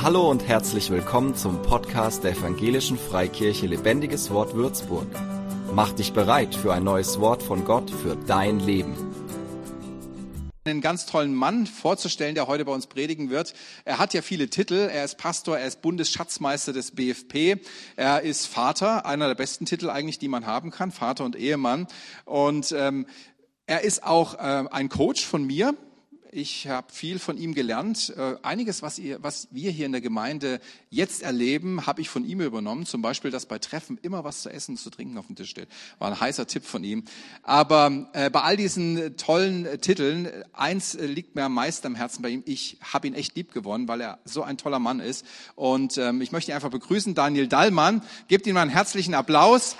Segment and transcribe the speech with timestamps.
[0.00, 5.08] Hallo und herzlich willkommen zum Podcast der Evangelischen Freikirche Lebendiges Wort Würzburg.
[5.74, 8.94] Mach dich bereit für ein neues Wort von Gott für dein Leben.
[10.64, 13.54] einen ganz tollen Mann vorzustellen, der heute bei uns predigen wird.
[13.84, 14.88] Er hat ja viele Titel.
[14.88, 17.56] Er ist Pastor, er ist Bundesschatzmeister des BFP.
[17.96, 21.88] Er ist Vater, einer der besten Titel eigentlich, die man haben kann, Vater und Ehemann.
[22.24, 23.06] Und ähm,
[23.66, 25.74] er ist auch äh, ein Coach von mir.
[26.30, 28.12] Ich habe viel von ihm gelernt.
[28.14, 30.60] Äh, einiges, was, ihr, was wir hier in der Gemeinde
[30.90, 32.84] jetzt erleben, habe ich von ihm übernommen.
[32.84, 35.48] Zum Beispiel, dass bei Treffen immer was zu essen und zu trinken auf dem Tisch
[35.48, 35.68] steht.
[35.98, 37.04] War ein heißer Tipp von ihm.
[37.42, 42.20] Aber äh, bei all diesen tollen äh, Titeln, eins liegt mir am meisten am Herzen
[42.20, 42.42] bei ihm.
[42.44, 45.24] Ich habe ihn echt lieb gewonnen, weil er so ein toller Mann ist.
[45.54, 48.02] Und ähm, ich möchte ihn einfach begrüßen, Daniel Dallmann.
[48.28, 49.76] Gebt ihm mal einen herzlichen Applaus.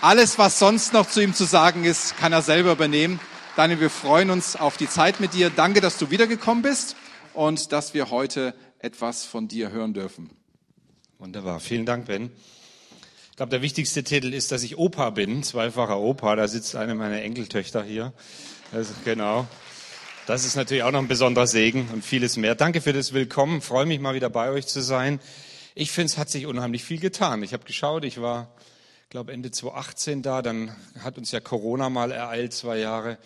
[0.00, 3.20] Alles, was sonst noch zu ihm zu sagen ist, kann er selber übernehmen.
[3.54, 5.50] Daniel, wir freuen uns auf die Zeit mit dir.
[5.50, 6.96] Danke, dass du wiedergekommen bist
[7.34, 10.30] und dass wir heute etwas von dir hören dürfen.
[11.18, 11.60] Wunderbar.
[11.60, 12.30] Vielen Dank, Ben.
[13.30, 16.34] Ich glaube, der wichtigste Titel ist, dass ich Opa bin, zweifacher Opa.
[16.34, 18.14] Da sitzt eine meiner Enkeltöchter hier.
[18.72, 19.46] Also, genau.
[20.26, 22.54] Das ist natürlich auch noch ein besonderer Segen und vieles mehr.
[22.54, 23.58] Danke für das Willkommen.
[23.58, 25.20] Ich freue mich mal wieder bei euch zu sein.
[25.74, 27.42] Ich finde, es hat sich unheimlich viel getan.
[27.42, 28.54] Ich habe geschaut, ich war,
[29.12, 33.18] glaube Ende 2018 da, dann hat uns ja Corona mal ereilt, zwei Jahre.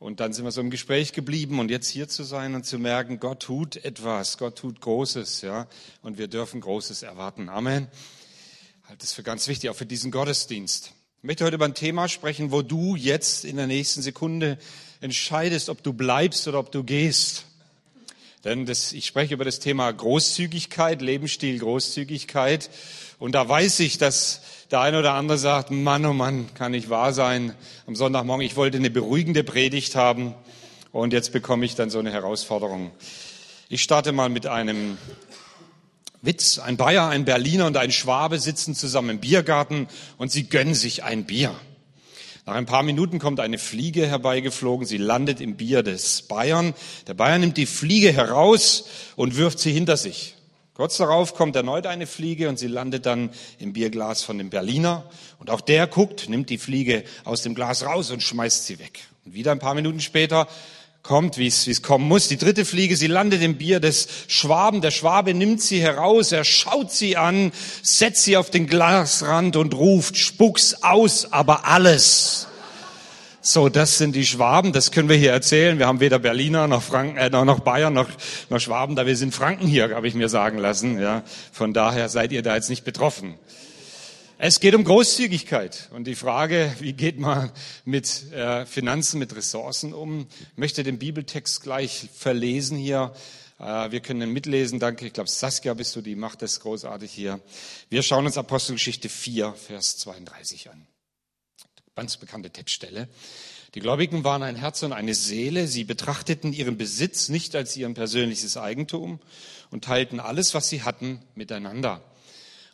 [0.00, 2.76] Und dann sind wir so im Gespräch geblieben und jetzt hier zu sein und zu
[2.80, 5.68] merken, Gott tut etwas, Gott tut Großes, ja.
[6.02, 7.48] Und wir dürfen Großes erwarten.
[7.48, 7.86] Amen.
[8.88, 10.92] Halt das für ganz wichtig, auch für diesen Gottesdienst.
[11.18, 14.58] Ich möchte heute über ein Thema sprechen, wo du jetzt in der nächsten Sekunde
[15.00, 17.44] entscheidest, ob du bleibst oder ob du gehst.
[18.42, 22.70] Denn das, ich spreche über das Thema Großzügigkeit, Lebensstil Großzügigkeit.
[23.20, 24.40] Und da weiß ich, dass
[24.72, 27.54] der eine oder andere sagt, Mann, oh Mann, kann nicht wahr sein.
[27.86, 30.34] Am Sonntagmorgen, ich wollte eine beruhigende Predigt haben
[30.92, 32.90] und jetzt bekomme ich dann so eine Herausforderung.
[33.68, 34.96] Ich starte mal mit einem
[36.22, 36.58] Witz.
[36.58, 41.04] Ein Bayer, ein Berliner und ein Schwabe sitzen zusammen im Biergarten und sie gönnen sich
[41.04, 41.54] ein Bier.
[42.46, 44.86] Nach ein paar Minuten kommt eine Fliege herbeigeflogen.
[44.86, 46.72] Sie landet im Bier des Bayern.
[47.06, 50.34] Der Bayer nimmt die Fliege heraus und wirft sie hinter sich.
[50.82, 55.04] Kurz darauf kommt erneut eine Fliege und sie landet dann im Bierglas von dem Berliner.
[55.38, 58.98] Und auch der guckt, nimmt die Fliege aus dem Glas raus und schmeißt sie weg.
[59.24, 60.48] Und wieder ein paar Minuten später
[61.04, 62.26] kommt, wie es, wie es kommen muss.
[62.26, 64.80] Die dritte Fliege, sie landet im Bier des Schwaben.
[64.80, 67.52] Der Schwabe nimmt sie heraus, er schaut sie an,
[67.84, 72.48] setzt sie auf den Glasrand und ruft, spuck's aus, aber alles.
[73.44, 75.76] So, das sind die Schwaben, das können wir hier erzählen.
[75.80, 78.08] Wir haben weder Berliner noch Franken, äh, noch Bayern noch,
[78.50, 81.00] noch Schwaben, da wir sind Franken hier, habe ich mir sagen lassen.
[81.00, 83.34] Ja, von daher seid ihr da jetzt nicht betroffen.
[84.38, 87.50] Es geht um Großzügigkeit und die Frage, wie geht man
[87.84, 90.28] mit äh, Finanzen, mit Ressourcen um?
[90.52, 93.12] Ich möchte den Bibeltext gleich verlesen hier.
[93.58, 95.04] Äh, wir können ihn mitlesen, danke.
[95.04, 97.40] Ich glaube, Saskia bist du, die macht das großartig hier.
[97.90, 100.86] Wir schauen uns Apostelgeschichte 4, Vers 32 an
[101.94, 103.06] ganz bekannte Textstelle.
[103.74, 105.66] Die Gläubigen waren ein Herz und eine Seele.
[105.66, 109.20] Sie betrachteten ihren Besitz nicht als ihren persönliches Eigentum
[109.70, 112.02] und teilten alles, was sie hatten, miteinander.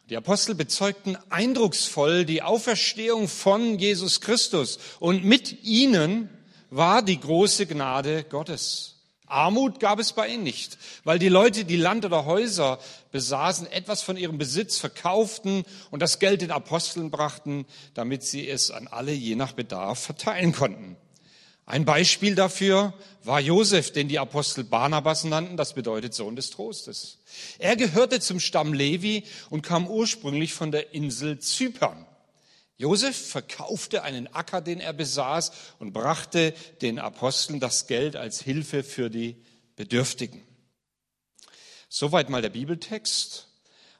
[0.08, 6.30] Die Apostel bezeugten eindrucksvoll die Auferstehung von Jesus Christus und mit ihnen
[6.70, 8.97] war die große Gnade Gottes.
[9.28, 12.78] Armut gab es bei ihnen nicht, weil die Leute, die Land oder Häuser
[13.12, 18.70] besaßen, etwas von ihrem Besitz verkauften und das Geld den Aposteln brachten, damit sie es
[18.70, 20.96] an alle je nach Bedarf verteilen konnten.
[21.68, 22.94] Ein Beispiel dafür
[23.24, 27.18] war Josef, den die Apostel Barnabas nannten, das bedeutet Sohn des Trostes.
[27.58, 32.06] Er gehörte zum Stamm Levi und kam ursprünglich von der Insel Zypern.
[32.78, 35.50] Josef verkaufte einen Acker, den er besaß,
[35.80, 39.36] und brachte den Aposteln das Geld als Hilfe für die
[39.74, 40.46] Bedürftigen.
[41.88, 43.48] Soweit mal der Bibeltext.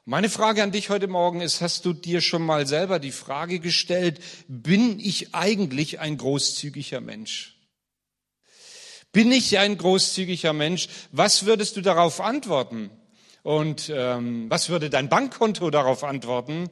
[0.05, 3.59] Meine Frage an dich heute Morgen ist, hast du dir schon mal selber die Frage
[3.59, 7.57] gestellt, bin ich eigentlich ein großzügiger Mensch?
[9.11, 10.87] Bin ich ein großzügiger Mensch?
[11.11, 12.91] Was würdest du darauf antworten?
[13.43, 16.69] Und ähm, was würde dein Bankkonto darauf antworten?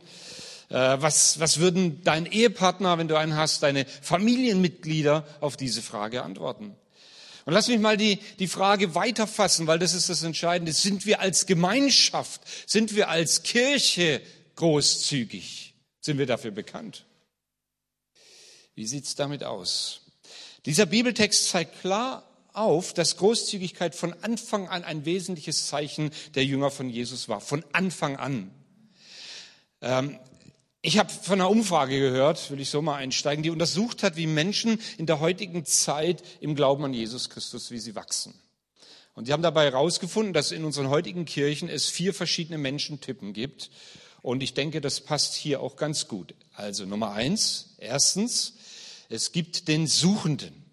[0.70, 6.24] Äh, was, was würden dein Ehepartner, wenn du einen hast, deine Familienmitglieder auf diese Frage
[6.24, 6.76] antworten?
[7.46, 10.74] Und lass mich mal die, die Frage weiterfassen, weil das ist das Entscheidende.
[10.74, 14.22] Sind wir als Gemeinschaft, sind wir als Kirche
[14.56, 15.74] großzügig?
[16.02, 17.06] Sind wir dafür bekannt?
[18.76, 20.02] Wie sieht's damit aus?
[20.66, 26.70] Dieser Bibeltext zeigt klar auf, dass Großzügigkeit von Anfang an ein wesentliches Zeichen der Jünger
[26.70, 27.40] von Jesus war.
[27.40, 28.52] Von Anfang an.
[29.82, 30.20] Ähm,
[30.88, 34.26] ich habe von einer Umfrage gehört, will ich so mal einsteigen, die untersucht hat, wie
[34.26, 38.34] Menschen in der heutigen Zeit im Glauben an Jesus Christus, wie sie wachsen.
[39.14, 43.70] Und die haben dabei herausgefunden, dass in unseren heutigen Kirchen es vier verschiedene Menschentypen gibt.
[44.22, 46.36] Und ich denke, das passt hier auch ganz gut.
[46.54, 48.54] Also Nummer eins, erstens,
[49.10, 50.67] es gibt den Suchenden.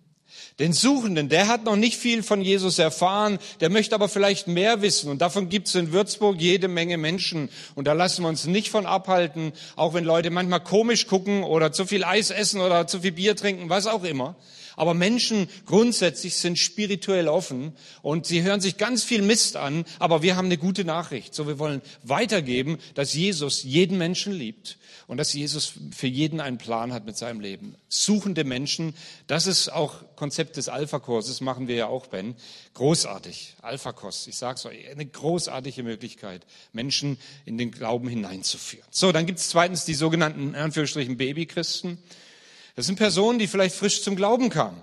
[0.61, 4.83] Den Suchenden, der hat noch nicht viel von Jesus erfahren, der möchte aber vielleicht mehr
[4.83, 5.11] wissen.
[5.11, 7.49] Und davon gibt es in Würzburg jede Menge Menschen.
[7.75, 11.73] Und da lassen wir uns nicht von abhalten, auch wenn Leute manchmal komisch gucken oder
[11.73, 14.37] zu viel Eis essen oder zu viel Bier trinken, was auch immer.
[14.77, 17.73] Aber Menschen grundsätzlich sind spirituell offen
[18.03, 21.35] und sie hören sich ganz viel Mist an, aber wir haben eine gute Nachricht.
[21.35, 26.59] So, wir wollen weitergeben, dass Jesus jeden Menschen liebt und dass Jesus für jeden einen
[26.59, 27.77] Plan hat mit seinem Leben.
[27.89, 28.95] Suchende Menschen,
[29.27, 32.35] das ist auch Konzept des Alpha-Kurses, machen wir ja auch, Ben.
[32.75, 38.87] Großartig, Alpha-Kurs, ich sag's euch, eine großartige Möglichkeit, Menschen in den Glauben hineinzuführen.
[38.91, 41.99] So, dann gibt's zweitens die sogenannten, in Anführungsstrichen, Babychristen.
[42.75, 44.83] Das sind Personen, die vielleicht frisch zum Glauben kamen,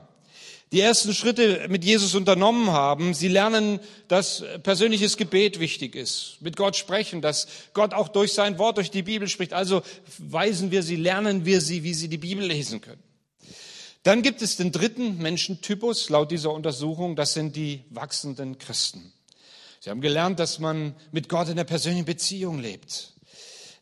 [0.72, 3.14] die ersten Schritte mit Jesus unternommen haben.
[3.14, 8.58] Sie lernen, dass persönliches Gebet wichtig ist, mit Gott sprechen, dass Gott auch durch sein
[8.58, 9.52] Wort, durch die Bibel spricht.
[9.52, 9.82] Also
[10.18, 13.04] weisen wir sie, lernen wir sie, wie sie die Bibel lesen können.
[14.04, 19.14] Dann gibt es den dritten Menschentypus laut dieser Untersuchung, das sind die wachsenden Christen.
[19.80, 23.14] Sie haben gelernt, dass man mit Gott in der persönlichen Beziehung lebt.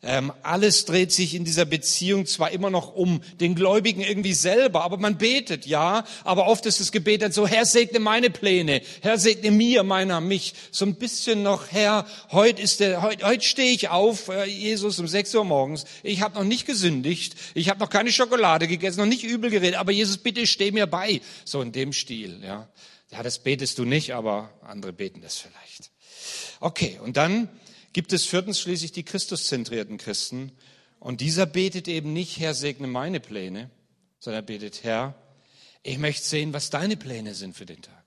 [0.02, 4.82] Ähm, alles dreht sich in dieser Beziehung zwar immer noch um den Gläubigen irgendwie selber,
[4.82, 6.04] aber man betet, ja.
[6.24, 8.80] Aber oft ist das Gebet dann so, Herr, segne meine Pläne.
[9.02, 10.54] Herr, segne mir, meiner, mich.
[10.70, 14.98] So ein bisschen noch, Herr, heute ist der, heute, heute stehe ich auf, äh, Jesus,
[14.98, 15.84] um 6 Uhr morgens.
[16.02, 17.34] Ich habe noch nicht gesündigt.
[17.52, 19.78] Ich habe noch keine Schokolade gegessen, noch nicht übel geredet.
[19.78, 21.20] Aber Jesus, bitte steh mir bei.
[21.44, 22.70] So in dem Stil, ja.
[23.10, 25.90] Ja, das betest du nicht, aber andere beten das vielleicht.
[26.60, 27.48] Okay, und dann
[27.92, 30.52] gibt es viertens schließlich die Christuszentrierten Christen.
[30.98, 33.70] Und dieser betet eben nicht, Herr, segne meine Pläne,
[34.18, 35.14] sondern er betet, Herr,
[35.82, 38.04] ich möchte sehen, was deine Pläne sind für den Tag.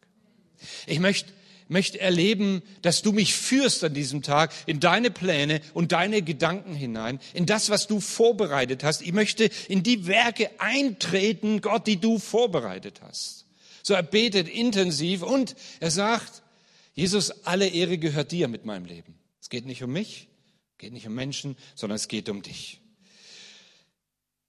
[0.85, 1.33] Ich möchte,
[1.67, 6.75] möchte erleben, dass du mich führst an diesem Tag in deine Pläne und deine Gedanken
[6.75, 9.01] hinein, in das, was du vorbereitet hast.
[9.01, 13.45] Ich möchte in die Werke eintreten, Gott, die du vorbereitet hast.
[13.81, 16.43] So er betet intensiv und er sagt,
[16.93, 19.15] Jesus, alle Ehre gehört dir mit meinem Leben.
[19.43, 20.29] Es geht nicht um mich,
[20.77, 22.79] geht nicht um Menschen, sondern es geht um dich.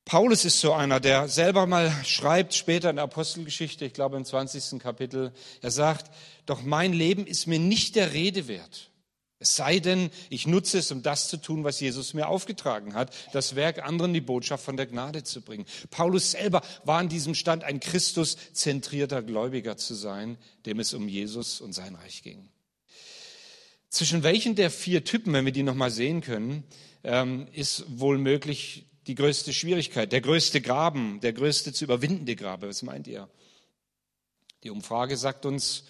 [0.05, 4.25] Paulus ist so einer, der selber mal schreibt, später in der Apostelgeschichte, ich glaube im
[4.25, 4.79] 20.
[4.79, 5.33] Kapitel,
[5.63, 6.15] er sagt,
[6.47, 8.93] doch mein Leben ist mir nicht der Rede wert.
[9.41, 13.13] Es sei denn, ich nutze es, um das zu tun, was Jesus mir aufgetragen hat,
[13.33, 15.67] das Werk anderen die Botschaft von der Gnade zu bringen.
[15.91, 21.61] Paulus selber war an diesem Stand, ein Christus-zentrierter Gläubiger zu sein, dem es um Jesus
[21.61, 22.49] und sein Reich ging.
[23.95, 26.65] Zwischen welchen der vier Typen, wenn wir die nochmal sehen können,
[27.05, 32.67] ähm, ist wohl möglich die größte Schwierigkeit, der größte Graben, der größte zu überwindende Grabe.
[32.67, 33.29] Was meint ihr?
[34.65, 35.85] Die Umfrage sagt uns,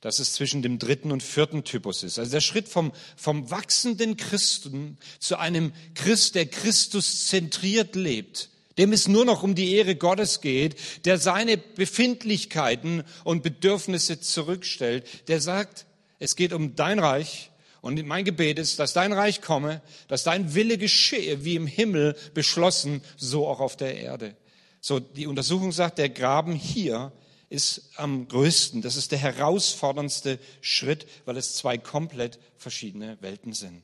[0.00, 2.18] dass es zwischen dem dritten und vierten Typus ist.
[2.18, 8.92] Also der Schritt vom, vom wachsenden Christen zu einem Christ, der Christus zentriert lebt, dem
[8.92, 10.74] es nur noch um die Ehre Gottes geht,
[11.04, 15.86] der seine Befindlichkeiten und Bedürfnisse zurückstellt, der sagt,
[16.24, 17.50] es geht um dein Reich.
[17.80, 22.16] Und mein Gebet ist, dass dein Reich komme, dass dein Wille geschehe, wie im Himmel
[22.32, 24.34] beschlossen, so auch auf der Erde.
[24.80, 27.12] So, die Untersuchung sagt, der Graben hier
[27.50, 28.80] ist am größten.
[28.80, 33.82] Das ist der herausforderndste Schritt, weil es zwei komplett verschiedene Welten sind.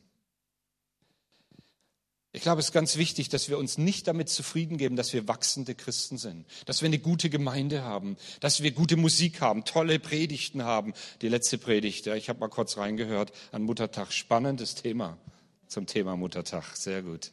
[2.32, 5.26] Ich glaube, es ist ganz wichtig, dass wir uns nicht damit zufrieden geben, dass wir
[5.26, 9.99] wachsende Christen sind, dass wir eine gute Gemeinde haben, dass wir gute Musik haben, tolle
[9.99, 10.94] Predigten haben.
[11.22, 15.18] Die letzte Predigt, ich habe mal kurz reingehört an Muttertag, spannendes Thema
[15.66, 17.32] zum Thema Muttertag, sehr gut.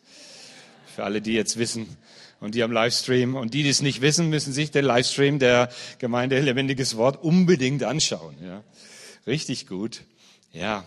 [0.96, 1.98] Für alle, die jetzt wissen
[2.40, 5.70] und die am Livestream und die, die es nicht wissen, müssen sich den Livestream der
[6.00, 8.36] Gemeinde Lebendiges Wort unbedingt anschauen.
[8.44, 8.64] Ja,
[9.28, 10.02] richtig gut.
[10.54, 10.86] Ja,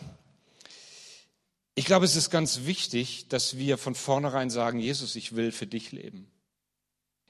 [1.81, 5.67] ich glaube, es ist ganz wichtig, dass wir von vornherein sagen, Jesus, ich will für
[5.67, 6.31] dich leben.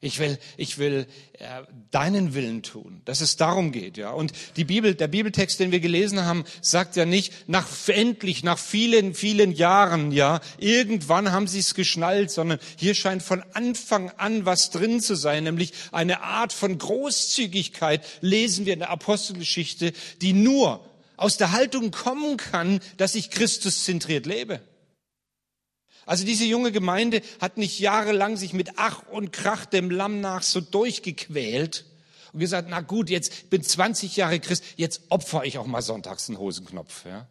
[0.01, 4.11] Ich will, ich will äh, deinen Willen tun, dass es darum geht, ja.
[4.11, 8.59] Und die Bibel, der Bibeltext, den wir gelesen haben, sagt ja nicht nach endlich, nach
[8.59, 14.47] vielen, vielen Jahren, ja, irgendwann haben sie es geschnallt, sondern hier scheint von Anfang an
[14.47, 20.33] was drin zu sein, nämlich eine Art von Großzügigkeit lesen wir in der Apostelgeschichte, die
[20.33, 20.85] nur
[21.21, 24.61] aus der Haltung kommen kann, dass ich Christus zentriert lebe.
[26.07, 30.43] Also diese junge Gemeinde hat nicht jahrelang sich mit Ach und Krach dem Lamm nach
[30.43, 31.85] so durchgequält
[32.33, 36.29] und gesagt, na gut, jetzt bin 20 Jahre Christ, jetzt opfer ich auch mal sonntags
[36.29, 37.05] einen Hosenknopf.
[37.05, 37.29] Ja?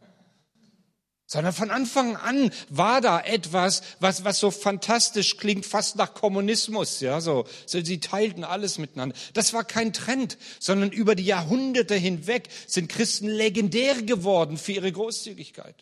[1.31, 7.01] Sondern von Anfang an war da etwas, was, was so fantastisch klingt, fast nach Kommunismus,
[7.01, 7.45] ja, so.
[7.67, 7.79] so.
[7.83, 9.15] Sie teilten alles miteinander.
[9.36, 14.91] Das war kein Trend, sondern über die Jahrhunderte hinweg sind Christen legendär geworden für ihre
[14.91, 15.75] Großzügigkeit.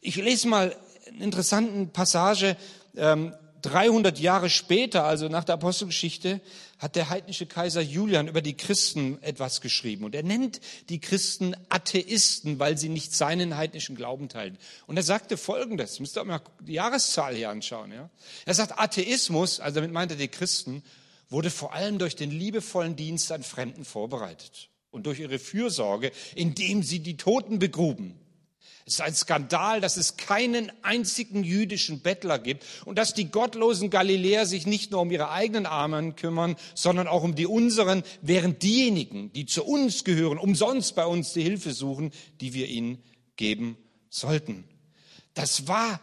[0.00, 0.76] Ich lese mal
[1.06, 2.56] eine interessante Passage,
[2.96, 6.40] ähm, 300 Jahre später, also nach der Apostelgeschichte,
[6.78, 10.04] hat der heidnische Kaiser Julian über die Christen etwas geschrieben.
[10.04, 14.58] Und er nennt die Christen Atheisten, weil sie nicht seinen heidnischen Glauben teilen.
[14.86, 17.92] Und er sagte Folgendes, müsst ihr mal die Jahreszahl hier anschauen.
[17.92, 18.10] Ja?
[18.46, 20.82] Er sagt, Atheismus, also damit meint er die Christen,
[21.28, 26.82] wurde vor allem durch den liebevollen Dienst an Fremden vorbereitet und durch ihre Fürsorge, indem
[26.82, 28.18] sie die Toten begruben.
[28.86, 33.90] Es ist ein Skandal, dass es keinen einzigen jüdischen Bettler gibt und dass die gottlosen
[33.90, 38.62] Galiläer sich nicht nur um ihre eigenen Armen kümmern, sondern auch um die unseren, während
[38.62, 43.02] diejenigen, die zu uns gehören, umsonst bei uns die Hilfe suchen, die wir ihnen
[43.36, 43.76] geben
[44.08, 44.64] sollten.
[45.34, 46.00] Das war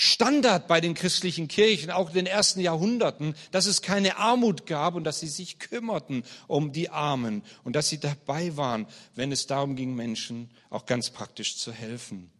[0.00, 4.94] Standard bei den christlichen Kirchen, auch in den ersten Jahrhunderten, dass es keine Armut gab
[4.94, 8.86] und dass sie sich kümmerten um die Armen und dass sie dabei waren,
[9.16, 12.30] wenn es darum ging, Menschen auch ganz praktisch zu helfen.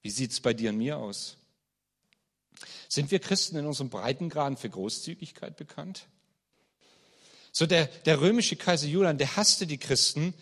[0.00, 1.36] Wie sieht es bei dir und mir aus?
[2.88, 6.06] Sind wir Christen in unserem Breitengraden für Großzügigkeit bekannt?
[7.52, 10.32] So der, der römische Kaiser Julian, der hasste die Christen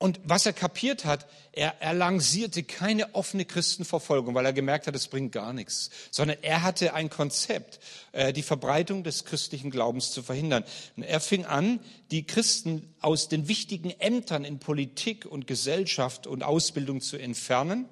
[0.00, 4.94] und was er kapiert hat, er, er lancierte keine offene Christenverfolgung, weil er gemerkt hat,
[4.94, 7.80] es bringt gar nichts, sondern er hatte ein Konzept,
[8.12, 10.62] äh, die Verbreitung des christlichen Glaubens zu verhindern.
[10.96, 11.80] Und er fing an,
[12.12, 17.88] die Christen aus den wichtigen Ämtern in Politik und Gesellschaft und Ausbildung zu entfernen.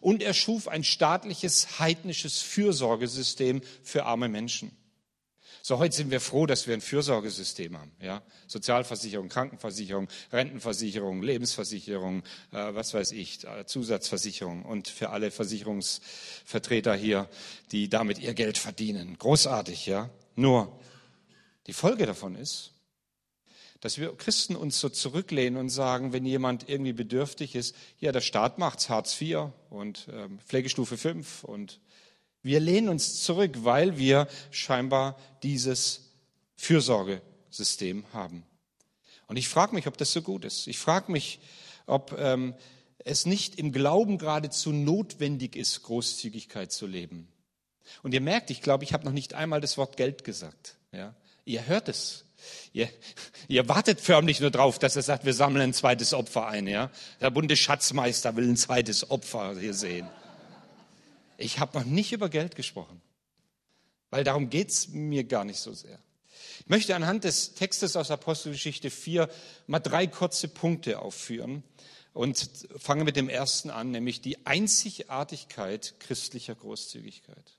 [0.00, 4.77] Und er schuf ein staatliches heidnisches Fürsorgesystem für arme Menschen.
[5.68, 7.92] So, heute sind wir froh, dass wir ein Fürsorgesystem haben.
[8.00, 8.22] Ja?
[8.46, 12.22] Sozialversicherung, Krankenversicherung, Rentenversicherung, Lebensversicherung,
[12.52, 17.28] äh, was weiß ich, äh, Zusatzversicherung und für alle Versicherungsvertreter hier,
[17.70, 19.18] die damit ihr Geld verdienen.
[19.18, 20.08] Großartig, ja.
[20.36, 20.74] Nur,
[21.66, 22.72] die Folge davon ist,
[23.82, 28.22] dass wir Christen uns so zurücklehnen und sagen, wenn jemand irgendwie bedürftig ist, ja, der
[28.22, 31.78] Staat macht's Hartz IV und ähm, Pflegestufe 5 und
[32.42, 36.10] wir lehnen uns zurück, weil wir scheinbar dieses
[36.56, 38.44] Fürsorgesystem haben.
[39.26, 40.66] Und ich frage mich, ob das so gut ist.
[40.66, 41.40] Ich frage mich,
[41.86, 42.54] ob ähm,
[42.98, 47.28] es nicht im Glauben geradezu notwendig ist, Großzügigkeit zu leben.
[48.02, 50.76] Und ihr merkt, ich glaube, ich habe noch nicht einmal das Wort Geld gesagt.
[50.92, 51.14] Ja?
[51.44, 52.24] Ihr hört es.
[52.72, 52.88] Ihr,
[53.48, 56.66] ihr wartet förmlich nur drauf, dass er sagt, wir sammeln ein zweites Opfer ein.
[56.66, 56.90] Ja?
[57.20, 60.08] Der Bundesschatzmeister will ein zweites Opfer hier sehen.
[61.38, 63.00] Ich habe noch nicht über Geld gesprochen,
[64.10, 65.98] weil darum geht's mir gar nicht so sehr.
[66.60, 69.30] Ich möchte anhand des Textes aus Apostelgeschichte 4
[69.68, 71.62] mal drei kurze Punkte aufführen
[72.12, 77.56] und fange mit dem ersten an, nämlich die Einzigartigkeit christlicher Großzügigkeit.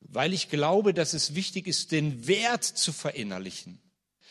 [0.00, 3.78] Weil ich glaube, dass es wichtig ist, den Wert zu verinnerlichen.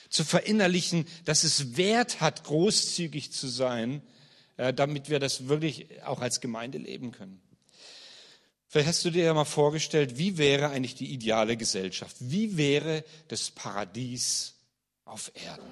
[0.10, 4.02] Zu verinnerlichen, dass es Wert hat, großzügig zu sein,
[4.58, 7.40] äh, damit wir das wirklich auch als Gemeinde leben können.
[8.72, 12.16] Vielleicht hast du dir ja mal vorgestellt, wie wäre eigentlich die ideale Gesellschaft?
[12.20, 14.54] Wie wäre das Paradies
[15.06, 15.66] auf Erden?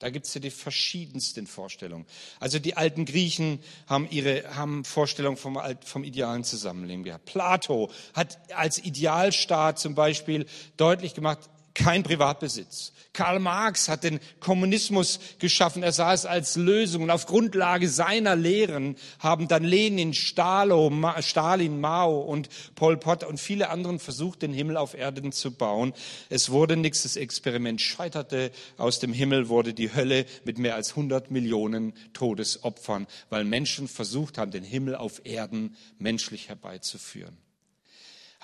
[0.00, 2.06] Da gibt es ja die verschiedensten Vorstellungen.
[2.40, 7.24] Also die alten Griechen haben ihre haben Vorstellungen vom, vom idealen Zusammenleben gehabt.
[7.24, 11.38] Plato hat als Idealstaat zum Beispiel deutlich gemacht,
[11.74, 12.92] kein Privatbesitz.
[13.14, 15.82] Karl Marx hat den Kommunismus geschaffen.
[15.82, 17.04] Er sah es als Lösung.
[17.04, 23.70] Und auf Grundlage seiner Lehren haben dann Lenin, Stalin, Mao und Pol Pot und viele
[23.70, 25.94] anderen versucht, den Himmel auf Erden zu bauen.
[26.28, 27.04] Es wurde nichts.
[27.04, 28.50] Das Experiment scheiterte.
[28.78, 34.38] Aus dem Himmel wurde die Hölle mit mehr als 100 Millionen Todesopfern, weil Menschen versucht
[34.38, 37.43] haben, den Himmel auf Erden menschlich herbeizuführen.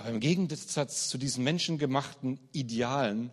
[0.00, 3.30] Aber im Gegensatz zu diesen menschengemachten Idealen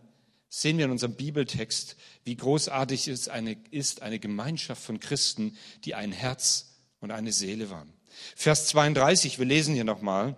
[0.49, 1.95] sehen wir in unserem Bibeltext,
[2.25, 5.55] wie großartig es eine, ist, eine Gemeinschaft von Christen,
[5.85, 7.93] die ein Herz und eine Seele waren.
[8.35, 10.35] Vers 32, wir lesen hier nochmal.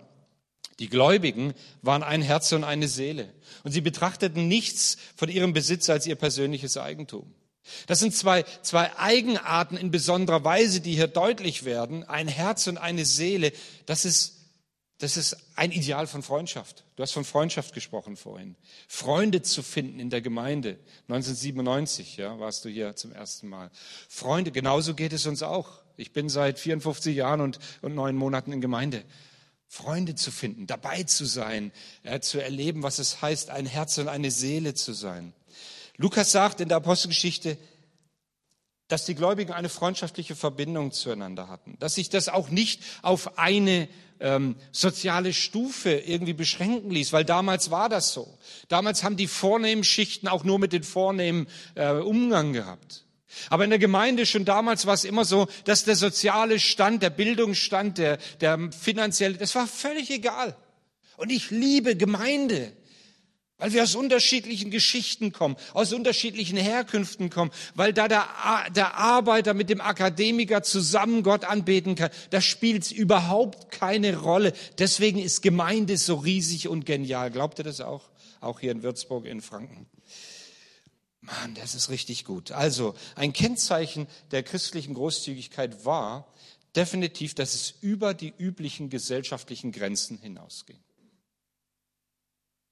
[0.78, 3.34] Die Gläubigen waren ein Herz und eine Seele.
[3.64, 7.34] Und sie betrachteten nichts von ihrem Besitz als ihr persönliches Eigentum.
[7.88, 12.04] Das sind zwei, zwei Eigenarten in besonderer Weise, die hier deutlich werden.
[12.04, 13.50] Ein Herz und eine Seele.
[13.86, 14.39] Das ist
[15.00, 16.84] das ist ein Ideal von Freundschaft.
[16.96, 18.54] Du hast von Freundschaft gesprochen vorhin.
[18.86, 20.78] Freunde zu finden in der Gemeinde.
[21.08, 23.70] 1997 ja, warst du hier zum ersten Mal.
[24.10, 25.80] Freunde, genauso geht es uns auch.
[25.96, 29.02] Ich bin seit 54 Jahren und, und neun Monaten in Gemeinde.
[29.68, 31.72] Freunde zu finden, dabei zu sein,
[32.04, 35.32] ja, zu erleben, was es heißt, ein Herz und eine Seele zu sein.
[35.96, 37.56] Lukas sagt in der Apostelgeschichte,
[38.88, 43.88] dass die Gläubigen eine freundschaftliche Verbindung zueinander hatten, dass sich das auch nicht auf eine
[44.20, 48.38] ähm, soziale Stufe irgendwie beschränken ließ, weil damals war das so.
[48.68, 53.04] Damals haben die vornehmen Schichten auch nur mit den vornehmen äh, Umgang gehabt.
[53.48, 57.10] Aber in der Gemeinde schon damals war es immer so, dass der soziale Stand, der
[57.10, 60.56] Bildungsstand, der, der finanzielle, das war völlig egal.
[61.16, 62.72] Und ich liebe Gemeinde.
[63.60, 68.26] Weil wir aus unterschiedlichen Geschichten kommen, aus unterschiedlichen Herkünften kommen, weil da der,
[68.74, 74.54] der Arbeiter mit dem Akademiker zusammen Gott anbeten kann, da spielt überhaupt keine Rolle.
[74.78, 77.30] Deswegen ist Gemeinde so riesig und genial.
[77.30, 78.08] Glaubt ihr das auch?
[78.40, 79.86] Auch hier in Würzburg, in Franken.
[81.20, 82.52] Mann, das ist richtig gut.
[82.52, 86.26] Also, ein Kennzeichen der christlichen Großzügigkeit war
[86.74, 90.78] definitiv, dass es über die üblichen gesellschaftlichen Grenzen hinausging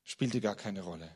[0.08, 1.10] spielte gar keine Rolle.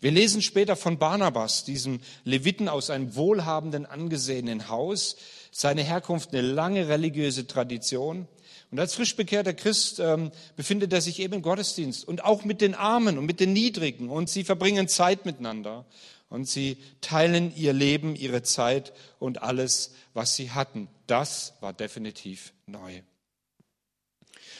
[0.00, 5.16] Wir lesen später von Barnabas, diesem Leviten aus einem wohlhabenden, angesehenen Haus,
[5.50, 8.28] seine Herkunft eine lange religiöse Tradition.
[8.70, 12.60] Und als frisch bekehrter Christ ähm, befindet er sich eben im Gottesdienst und auch mit
[12.60, 14.10] den Armen und mit den Niedrigen.
[14.10, 15.86] Und sie verbringen Zeit miteinander
[16.28, 20.88] und sie teilen ihr Leben, ihre Zeit und alles, was sie hatten.
[21.06, 23.00] Das war definitiv neu.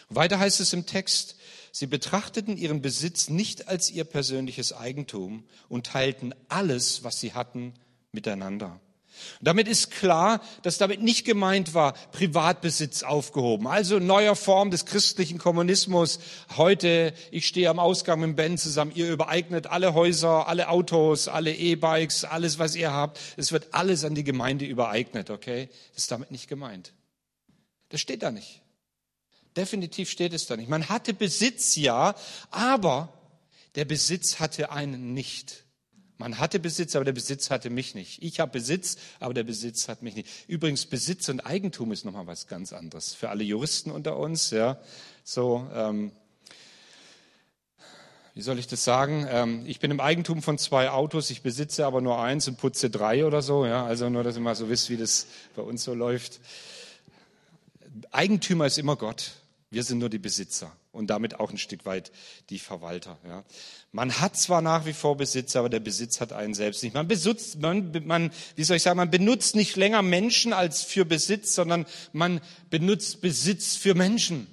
[0.09, 1.37] Weiter heißt es im Text,
[1.77, 7.75] Sie betrachteten ihren Besitz nicht als ihr persönliches Eigentum und teilten alles, was sie hatten,
[8.13, 8.81] miteinander.
[9.41, 13.67] Und damit ist klar, dass damit nicht gemeint war, Privatbesitz aufgehoben.
[13.67, 16.21] Also neuer Form des christlichen Kommunismus.
[16.57, 21.53] Heute, ich stehe am Ausgang mit Ben zusammen, ihr übereignet alle Häuser, alle Autos, alle
[21.53, 23.19] E-Bikes, alles, was ihr habt.
[23.37, 25.69] Es wird alles an die Gemeinde übereignet, okay?
[25.93, 26.93] Das ist damit nicht gemeint.
[27.89, 28.64] Das steht da nicht.
[29.57, 30.69] Definitiv steht es da nicht.
[30.69, 32.15] Man hatte Besitz, ja,
[32.51, 33.13] aber
[33.77, 35.65] der Besitz hatte einen nicht.
[36.17, 38.23] Man hatte Besitz, aber der Besitz hatte mich nicht.
[38.23, 40.29] Ich habe Besitz, aber der Besitz hat mich nicht.
[40.47, 43.15] Übrigens, Besitz und Eigentum ist nochmal was ganz anderes.
[43.15, 44.79] Für alle Juristen unter uns, ja.
[45.25, 46.13] So, ähm,
[48.35, 49.27] wie soll ich das sagen?
[49.29, 52.91] Ähm, ich bin im Eigentum von zwei Autos, ich besitze aber nur eins und putze
[52.91, 53.85] drei oder so, ja.
[53.85, 56.41] Also nur, dass ihr mal so wisst, wie das bei uns so läuft.
[58.11, 59.33] Eigentümer ist immer Gott.
[59.71, 62.13] Wir sind nur die Besitzer und damit auch ein Stück weit
[62.51, 63.19] die Verwalter.
[63.27, 63.45] Ja.
[63.91, 66.95] Man hat zwar nach wie vor Besitz, aber der Besitz hat einen selbst nicht.
[66.95, 71.05] Man besitzt, man, man, wie soll ich sagen, man benutzt nicht länger Menschen als für
[71.05, 74.47] Besitz, sondern man benutzt Besitz für Menschen.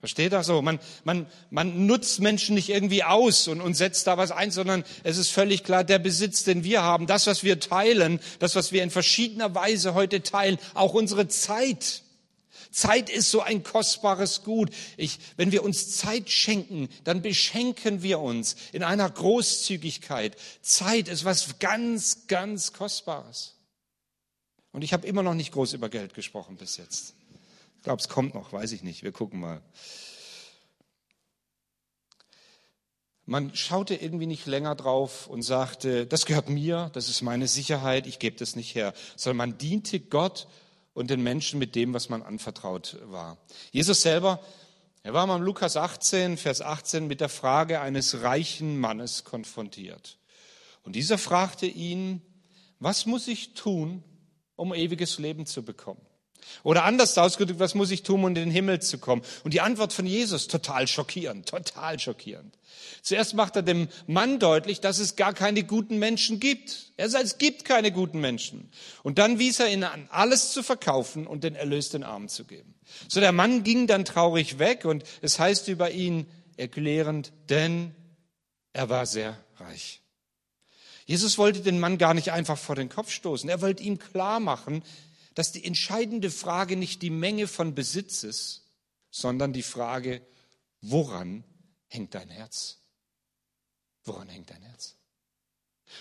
[0.00, 0.62] Versteht das so?
[0.62, 4.82] Man, man, man nutzt Menschen nicht irgendwie aus und, und setzt da was ein, sondern
[5.02, 8.72] es ist völlig klar, der Besitz, den wir haben, das, was wir teilen, das, was
[8.72, 12.02] wir in verschiedener Weise heute teilen, auch unsere Zeit,
[12.70, 14.70] Zeit ist so ein kostbares Gut.
[14.96, 20.36] Ich, wenn wir uns Zeit schenken, dann beschenken wir uns in einer Großzügigkeit.
[20.62, 23.54] Zeit ist was ganz, ganz Kostbares.
[24.72, 27.14] Und ich habe immer noch nicht groß über Geld gesprochen bis jetzt.
[27.78, 29.02] Ich glaube, es kommt noch, weiß ich nicht.
[29.02, 29.60] Wir gucken mal.
[33.26, 38.06] Man schaute irgendwie nicht länger drauf und sagte, das gehört mir, das ist meine Sicherheit,
[38.06, 40.48] ich gebe das nicht her, sondern man diente Gott
[41.00, 43.38] und den Menschen mit dem, was man anvertraut war.
[43.72, 44.40] Jesus selber,
[45.02, 50.18] er war mal Lukas 18, Vers 18 mit der Frage eines reichen Mannes konfrontiert.
[50.82, 52.22] Und dieser fragte ihn,
[52.78, 54.02] was muss ich tun,
[54.56, 56.00] um ewiges Leben zu bekommen?
[56.62, 59.22] Oder anders ausgedrückt, was muss ich tun, um in den Himmel zu kommen?
[59.44, 62.56] Und die Antwort von Jesus, total schockierend, total schockierend.
[63.02, 66.92] Zuerst macht er dem Mann deutlich, dass es gar keine guten Menschen gibt.
[66.96, 68.70] Er sagt, es gibt keine guten Menschen.
[69.02, 72.44] Und dann wies er ihn an, alles zu verkaufen und den Erlös den Armen zu
[72.44, 72.74] geben.
[73.08, 76.26] So der Mann ging dann traurig weg und es heißt über ihn
[76.56, 77.94] erklärend, denn
[78.72, 80.00] er war sehr reich.
[81.06, 83.48] Jesus wollte den Mann gar nicht einfach vor den Kopf stoßen.
[83.50, 84.82] Er wollte ihm klar machen,
[85.34, 88.66] dass die entscheidende Frage nicht die Menge von Besitz ist,
[89.10, 90.26] sondern die Frage,
[90.80, 91.44] woran
[91.86, 92.78] hängt dein Herz?
[94.04, 94.96] Woran hängt dein Herz?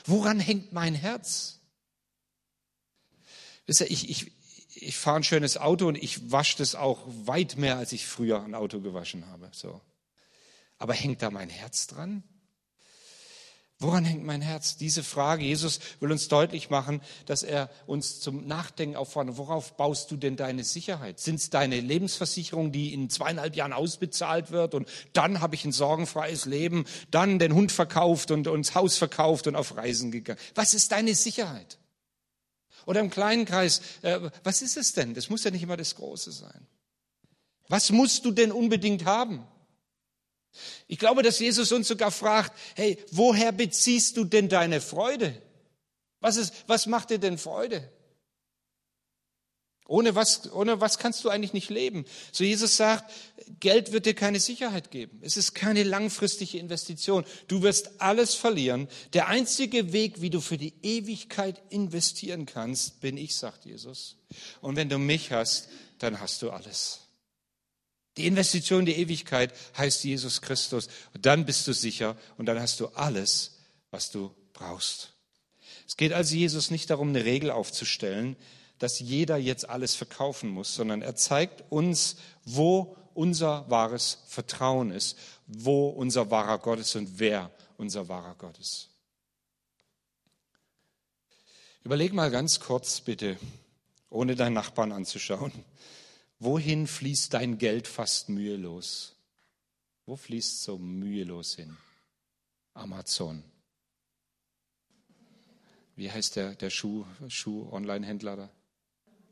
[0.06, 1.60] Woran hängt mein Herz?
[3.65, 4.32] Wisst ihr, ich, ich,
[4.76, 8.44] ich fahre ein schönes Auto und ich wasche das auch weit mehr, als ich früher
[8.44, 9.50] ein Auto gewaschen habe.
[9.54, 9.82] So.
[10.78, 12.24] Aber hängt da mein Herz dran?
[13.82, 14.76] Woran hängt mein Herz?
[14.76, 15.46] Diese Frage.
[15.46, 19.38] Jesus will uns deutlich machen, dass er uns zum Nachdenken auffordert.
[19.38, 21.22] Worauf baust du denn deine Sicherheit?
[21.22, 25.72] Sind es deine Lebensversicherung, die in zweieinhalb Jahren ausbezahlt wird und dann habe ich ein
[25.72, 30.39] sorgenfreies Leben, dann den Hund verkauft und uns Haus verkauft und auf Reisen gegangen?
[30.56, 31.78] Was ist deine Sicherheit?
[32.86, 35.13] Oder im kleinen Kreis, äh, was ist es denn?
[35.13, 36.68] Das muss ja nicht immer das Große sein.
[37.70, 39.48] Was musst du denn unbedingt haben?
[40.88, 45.40] Ich glaube, dass Jesus uns sogar fragt, hey, woher beziehst du denn deine Freude?
[46.20, 47.90] Was, ist, was macht dir denn Freude?
[49.90, 52.06] Ohne was, ohne was kannst du eigentlich nicht leben?
[52.32, 53.12] So Jesus sagt,
[53.60, 55.20] Geld wird dir keine Sicherheit geben.
[55.24, 57.26] Es ist keine langfristige Investition.
[57.48, 58.88] Du wirst alles verlieren.
[59.14, 64.18] Der einzige Weg, wie du für die Ewigkeit investieren kannst, bin ich, sagt Jesus.
[64.62, 67.09] Und wenn du mich hast, dann hast du alles.
[68.19, 70.89] Die Investition in die Ewigkeit heißt Jesus Christus.
[71.13, 73.60] Und dann bist du sicher und dann hast du alles,
[73.91, 75.13] was du brauchst.
[75.88, 78.36] Es geht also Jesus nicht darum, eine Regel aufzustellen,
[78.77, 85.17] dass jeder jetzt alles verkaufen muss, sondern er zeigt uns, wo unser wahres Vertrauen ist,
[85.47, 88.89] wo unser wahrer Gott ist und wer unser wahrer Gott ist.
[91.86, 93.38] Überleg mal ganz kurz bitte,
[94.10, 95.53] ohne deinen Nachbarn anzuschauen,
[96.39, 99.15] wohin fließt dein Geld fast mühelos?
[100.06, 101.78] Wo fließt so mühelos hin?
[102.73, 103.43] Amazon.
[105.95, 108.49] Wie heißt der, der Schuh, Schuh-Online-Händler da?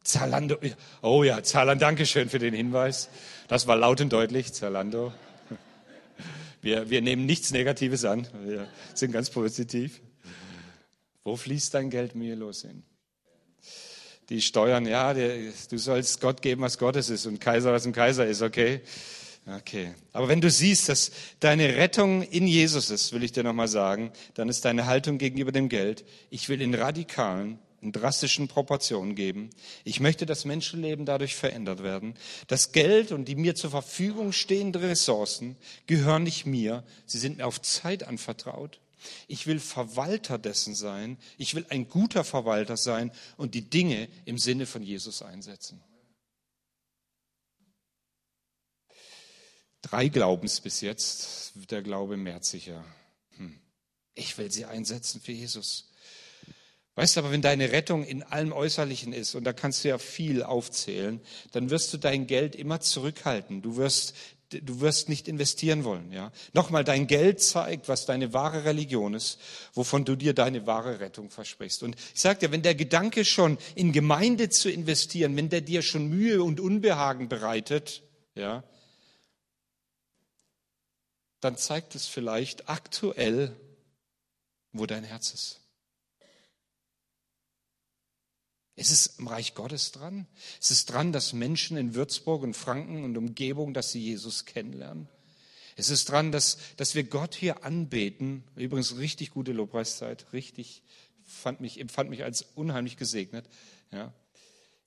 [0.03, 0.57] Zalando.
[1.01, 3.09] Oh ja, Zalando, danke schön für den Hinweis.
[3.47, 5.13] Das war laut und deutlich, Zalando.
[6.61, 8.27] Wir, wir nehmen nichts Negatives an.
[8.43, 10.01] Wir sind ganz positiv.
[11.23, 12.83] Wo fließt dein Geld mühelos hin?
[14.29, 15.37] Die Steuern, ja, der,
[15.69, 18.81] du sollst Gott geben, was Gottes ist und Kaiser, was ein Kaiser ist, okay?
[19.59, 19.93] Okay.
[20.11, 24.11] Aber wenn du siehst, dass deine Rettung in Jesus ist, will ich dir nochmal sagen,
[24.33, 29.49] dann ist deine Haltung gegenüber dem Geld, ich will in radikalen, in drastischen Proportionen geben.
[29.85, 32.15] Ich möchte, dass Menschenleben dadurch verändert werden.
[32.47, 36.83] Das Geld und die mir zur Verfügung stehenden Ressourcen gehören nicht mir.
[37.05, 38.79] Sie sind mir auf Zeit anvertraut.
[39.27, 41.17] Ich will Verwalter dessen sein.
[41.37, 45.81] Ich will ein guter Verwalter sein und die Dinge im Sinne von Jesus einsetzen.
[49.81, 51.53] Drei Glaubens bis jetzt.
[51.71, 52.83] Der Glaube mehrt sich ja.
[53.37, 53.59] Hm.
[54.15, 55.91] Ich will sie einsetzen für Jesus.
[56.95, 59.99] Weißt du, aber wenn deine Rettung in allem Äußerlichen ist, und da kannst du ja
[59.99, 63.61] viel aufzählen, dann wirst du dein Geld immer zurückhalten.
[63.61, 64.15] Du wirst,
[64.49, 66.31] du wirst nicht investieren wollen, ja.
[66.53, 69.39] Nochmal, dein Geld zeigt, was deine wahre Religion ist,
[69.73, 71.83] wovon du dir deine wahre Rettung versprichst.
[71.83, 75.81] Und ich sag dir, wenn der Gedanke schon in Gemeinde zu investieren, wenn der dir
[75.81, 78.03] schon Mühe und Unbehagen bereitet,
[78.35, 78.63] ja,
[81.39, 83.55] dann zeigt es vielleicht aktuell,
[84.71, 85.66] wo dein Herz ist.
[88.77, 90.27] Ist es im Reich Gottes dran?
[90.61, 95.09] Ist es dran, dass Menschen in Würzburg und Franken und Umgebung, dass sie Jesus kennenlernen?
[95.75, 98.43] Ist es dran, dass, dass wir Gott hier anbeten?
[98.55, 100.83] Übrigens richtig gute Lobpreiszeit, richtig,
[101.23, 103.49] fand mich, empfand mich als unheimlich gesegnet.
[103.91, 104.13] Ja.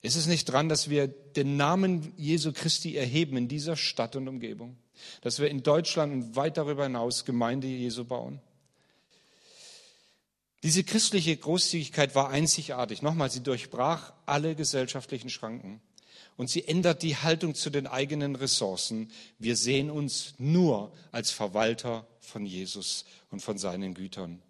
[0.01, 4.29] Ist es nicht dran, dass wir den Namen Jesu Christi erheben in dieser Stadt und
[4.29, 4.77] Umgebung?
[5.19, 8.39] Dass wir in Deutschland und weit darüber hinaus Gemeinde Jesu bauen?
[10.63, 13.01] Diese christliche Großzügigkeit war einzigartig.
[13.01, 15.81] Nochmal, sie durchbrach alle gesellschaftlichen Schranken.
[16.37, 19.11] Und sie ändert die Haltung zu den eigenen Ressourcen.
[19.39, 24.41] Wir sehen uns nur als Verwalter von Jesus und von seinen Gütern.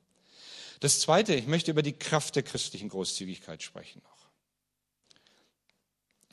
[0.80, 4.02] Das Zweite, ich möchte über die Kraft der christlichen Großzügigkeit sprechen.
[4.04, 4.12] Noch.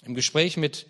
[0.07, 0.87] Im Gespräch mit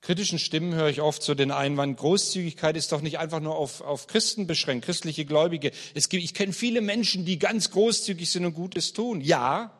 [0.00, 3.80] kritischen Stimmen höre ich oft so den Einwand, Großzügigkeit ist doch nicht einfach nur auf,
[3.80, 5.72] auf Christen beschränkt, christliche Gläubige.
[5.94, 9.20] Es gibt, ich kenne viele Menschen, die ganz großzügig sind und Gutes tun.
[9.20, 9.72] Ja,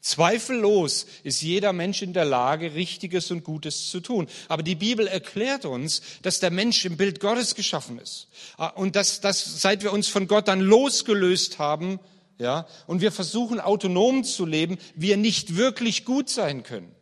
[0.00, 4.28] zweifellos ist jeder Mensch in der Lage, Richtiges und Gutes zu tun.
[4.48, 8.28] Aber die Bibel erklärt uns, dass der Mensch im Bild Gottes geschaffen ist.
[8.58, 11.98] Ah, und dass, dass seit wir uns von Gott dann losgelöst haben,
[12.38, 16.92] ja, und wir versuchen autonom zu leben, wir nicht wirklich gut sein können.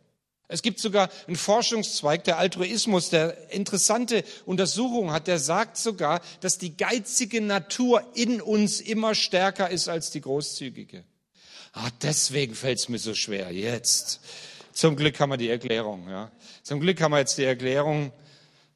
[0.51, 6.57] Es gibt sogar einen Forschungszweig, der Altruismus, der interessante Untersuchungen hat, der sagt sogar, dass
[6.57, 11.05] die geizige Natur in uns immer stärker ist als die großzügige.
[11.71, 14.19] Ah, deswegen fällt es mir so schwer jetzt.
[14.73, 16.09] Zum Glück haben wir die Erklärung.
[16.09, 16.31] Ja.
[16.63, 18.11] Zum Glück haben wir jetzt die Erklärung.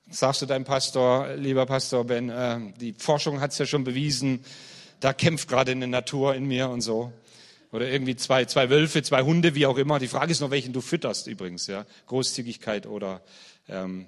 [0.09, 4.45] Sagst du deinem Pastor, lieber Pastor Ben, äh, die Forschung hat es ja schon bewiesen,
[5.01, 7.11] da kämpft gerade eine Natur in mir und so.
[7.75, 9.99] Oder irgendwie zwei, zwei Wölfe, zwei Hunde, wie auch immer.
[9.99, 11.67] Die Frage ist noch, welchen du fütterst übrigens.
[11.67, 11.85] Ja?
[12.07, 13.21] Großzügigkeit oder
[13.67, 14.05] ähm,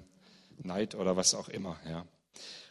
[0.62, 1.78] Neid oder was auch immer.
[1.86, 2.06] Ja?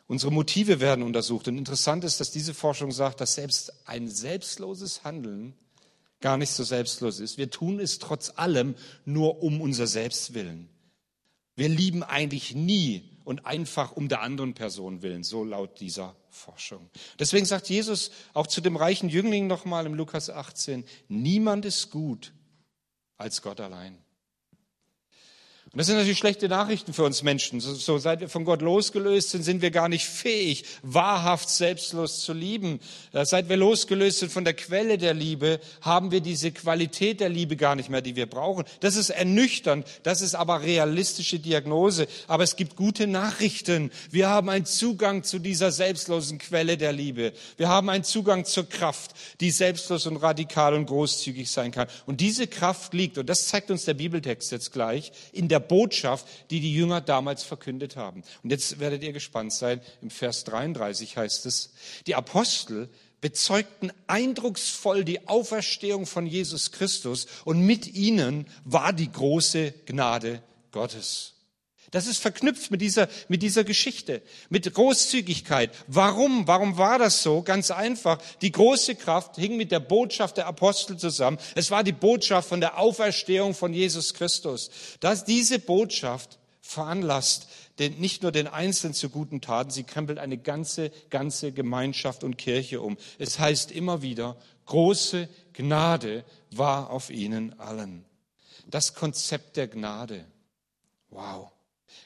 [0.08, 1.48] Unsere Motive werden untersucht.
[1.48, 5.54] Und interessant ist, dass diese Forschung sagt, dass selbst ein selbstloses Handeln
[6.20, 7.38] gar nicht so selbstlos ist.
[7.38, 8.74] Wir tun es trotz allem
[9.06, 10.70] nur um unser Selbstwillen.
[11.56, 16.90] Wir lieben eigentlich nie und einfach um der anderen Person willen, so laut dieser Forschung.
[17.20, 22.32] Deswegen sagt Jesus auch zu dem reichen Jüngling nochmal im Lukas 18, niemand ist gut
[23.18, 23.98] als Gott allein.
[25.74, 27.60] Und das sind natürlich schlechte Nachrichten für uns Menschen.
[27.60, 32.22] So, so seit wir von Gott losgelöst sind, sind wir gar nicht fähig, wahrhaft selbstlos
[32.22, 32.80] zu lieben.
[33.12, 37.28] Äh, seit wir losgelöst sind von der Quelle der Liebe, haben wir diese Qualität der
[37.28, 38.64] Liebe gar nicht mehr, die wir brauchen.
[38.80, 39.86] Das ist ernüchternd.
[40.04, 42.08] Das ist aber realistische Diagnose.
[42.28, 43.92] Aber es gibt gute Nachrichten.
[44.10, 47.34] Wir haben einen Zugang zu dieser selbstlosen Quelle der Liebe.
[47.58, 51.90] Wir haben einen Zugang zur Kraft, die selbstlos und radikal und großzügig sein kann.
[52.06, 55.66] Und diese Kraft liegt, und das zeigt uns der Bibeltext jetzt gleich, in der der
[55.66, 58.24] Botschaft, die die Jünger damals verkündet haben.
[58.44, 59.82] Und jetzt werdet ihr gespannt sein.
[60.02, 61.74] Im Vers 33 heißt es,
[62.06, 62.90] die Apostel
[63.22, 71.34] bezeugten eindrucksvoll die Auferstehung von Jesus Christus und mit ihnen war die große Gnade Gottes.
[71.92, 75.72] Das ist verknüpft mit dieser, mit dieser Geschichte, mit Großzügigkeit.
[75.88, 76.46] Warum?
[76.48, 77.42] Warum war das so?
[77.44, 78.20] Ganz einfach.
[78.42, 81.38] Die große Kraft hing mit der Botschaft der Apostel zusammen.
[81.56, 84.70] Es war die Botschaft von der Auferstehung von Jesus Christus.
[85.00, 87.48] Dass diese Botschaft veranlasst
[87.80, 92.38] denn nicht nur den Einzelnen zu guten Taten, sie krempelt eine ganze, ganze Gemeinschaft und
[92.38, 92.98] Kirche um.
[93.20, 98.04] Es heißt immer wieder, große Gnade war auf ihnen allen.
[98.66, 100.26] Das Konzept der Gnade.
[101.10, 101.52] Wow.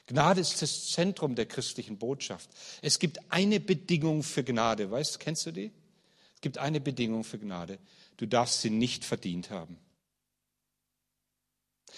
[0.08, 2.50] Gnade ist das Zentrum der christlichen Botschaft.
[2.82, 4.92] Es gibt eine Bedingung für Gnade.
[4.92, 5.72] Weißt, kennst du die?
[6.36, 7.80] Es gibt eine Bedingung für Gnade.
[8.18, 9.78] Du darfst sie nicht verdient haben.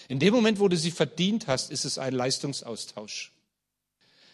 [0.08, 3.33] In dem Moment, wo du sie verdient hast, ist es ein Leistungsaustausch.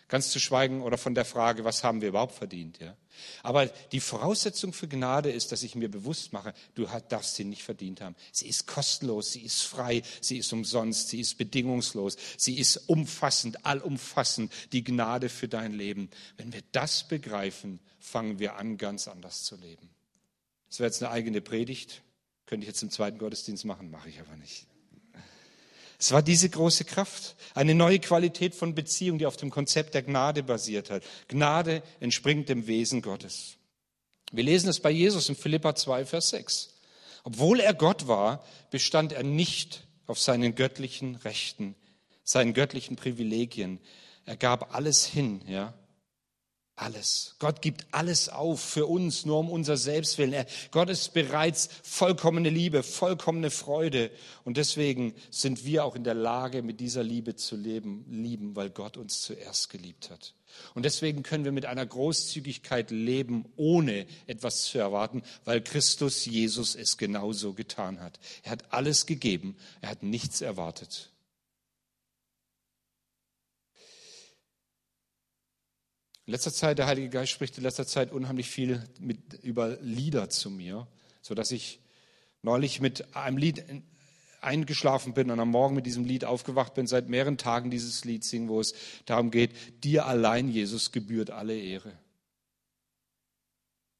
[0.09, 2.97] Ganz zu schweigen oder von der Frage, was haben wir überhaupt verdient, ja?
[3.43, 7.63] Aber die Voraussetzung für Gnade ist, dass ich mir bewusst mache, du darfst sie nicht
[7.63, 8.15] verdient haben.
[8.31, 13.65] Sie ist kostenlos, sie ist frei, sie ist umsonst, sie ist bedingungslos, sie ist umfassend,
[13.65, 16.09] allumfassend, die Gnade für dein Leben.
[16.37, 19.89] Wenn wir das begreifen, fangen wir an, ganz anders zu leben.
[20.69, 22.01] Das wäre jetzt eine eigene Predigt,
[22.47, 24.68] könnte ich jetzt im zweiten Gottesdienst machen, mache ich aber nicht.
[25.99, 30.01] Es war diese große Kraft, eine neue Qualität von Beziehung, die auf dem Konzept der
[30.01, 31.03] Gnade basiert hat.
[31.27, 33.57] Gnade entspringt dem Wesen Gottes.
[34.31, 36.75] Wir lesen es bei Jesus in Philippa 2, Vers 6.
[37.25, 41.75] Obwohl er Gott war, bestand er nicht auf seinen göttlichen Rechten,
[42.23, 43.79] seinen göttlichen Privilegien.
[44.25, 45.73] Er gab alles hin, ja,
[46.79, 47.35] alles.
[47.39, 50.33] Gott gibt alles auf für uns, nur um unser Selbstwillen.
[50.33, 54.11] Er, Gott ist bereits vollkommene Liebe, vollkommene Freude.
[54.45, 58.69] Und deswegen sind wir auch in der Lage, mit dieser Liebe zu leben, lieben, weil
[58.69, 60.33] Gott uns zuerst geliebt hat.
[60.73, 66.75] Und deswegen können wir mit einer Großzügigkeit leben, ohne etwas zu erwarten, weil Christus Jesus
[66.75, 68.19] es genauso getan hat.
[68.43, 71.11] Er hat alles gegeben, er hat nichts erwartet.
[76.29, 80.29] In letzter Zeit, der Heilige Geist spricht in letzter Zeit unheimlich viel mit, über Lieder
[80.29, 80.87] zu mir,
[81.23, 81.79] so dass ich
[82.43, 83.63] neulich mit einem Lied
[84.39, 88.23] eingeschlafen bin und am Morgen mit diesem Lied aufgewacht bin, seit mehreren Tagen dieses Lied
[88.23, 88.75] singen, wo es
[89.07, 91.97] darum geht, dir allein, Jesus, gebührt alle Ehre.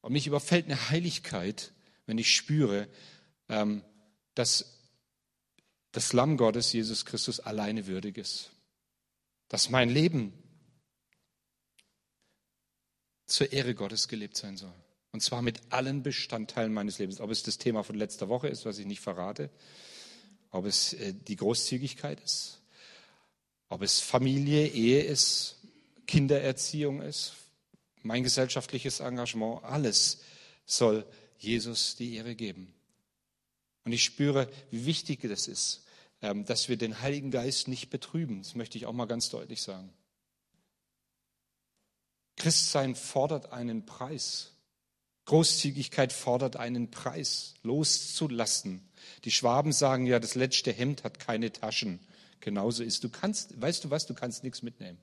[0.00, 1.72] Und mich überfällt eine Heiligkeit,
[2.06, 2.86] wenn ich spüre,
[3.48, 3.82] ähm,
[4.36, 4.78] dass
[5.90, 8.52] das Lamm Gottes, Jesus Christus, alleine würdig ist.
[9.48, 10.32] Dass mein Leben
[13.30, 14.72] zur Ehre Gottes gelebt sein soll.
[15.12, 17.20] Und zwar mit allen Bestandteilen meines Lebens.
[17.20, 19.50] Ob es das Thema von letzter Woche ist, was ich nicht verrate,
[20.50, 22.60] ob es äh, die Großzügigkeit ist,
[23.68, 25.56] ob es Familie, Ehe ist,
[26.06, 27.34] Kindererziehung ist,
[28.02, 30.22] mein gesellschaftliches Engagement, alles
[30.64, 31.06] soll
[31.38, 32.72] Jesus die Ehre geben.
[33.84, 35.84] Und ich spüre, wie wichtig das ist,
[36.22, 38.42] ähm, dass wir den Heiligen Geist nicht betrüben.
[38.42, 39.92] Das möchte ich auch mal ganz deutlich sagen.
[42.40, 44.52] Christsein fordert einen Preis.
[45.26, 48.80] Großzügigkeit fordert einen Preis, loszulassen.
[49.24, 52.00] Die Schwaben sagen ja, das letzte Hemd hat keine Taschen.
[52.40, 53.04] Genauso ist.
[53.04, 54.96] Du kannst, weißt du was, du kannst nichts mitnehmen.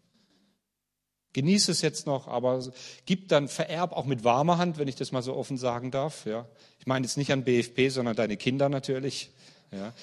[1.33, 2.71] Genieße es jetzt noch, aber
[3.05, 6.25] gib dann, vererb auch mit warmer Hand, wenn ich das mal so offen sagen darf.
[6.25, 6.47] Ja.
[6.79, 9.29] Ich meine jetzt nicht an BFP, sondern deine Kinder natürlich.
[9.71, 9.93] Ja.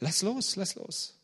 [0.00, 1.16] Lass los, lass los.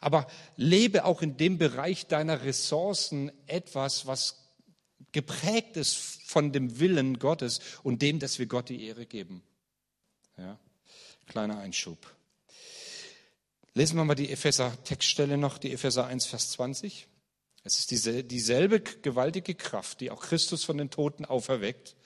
[0.00, 4.44] Aber lebe auch in dem Bereich deiner Ressourcen etwas, was
[5.12, 9.42] geprägt ist von dem Willen Gottes und dem, dass wir Gott die Ehre geben.
[10.36, 10.58] Ja,
[11.26, 11.98] kleiner Einschub.
[13.74, 17.08] Lesen wir mal die Epheser-Textstelle noch, die Epheser 1, Vers 20.
[17.66, 21.96] Es ist dieselbe gewaltige Kraft, die auch Christus von den Toten auferweckt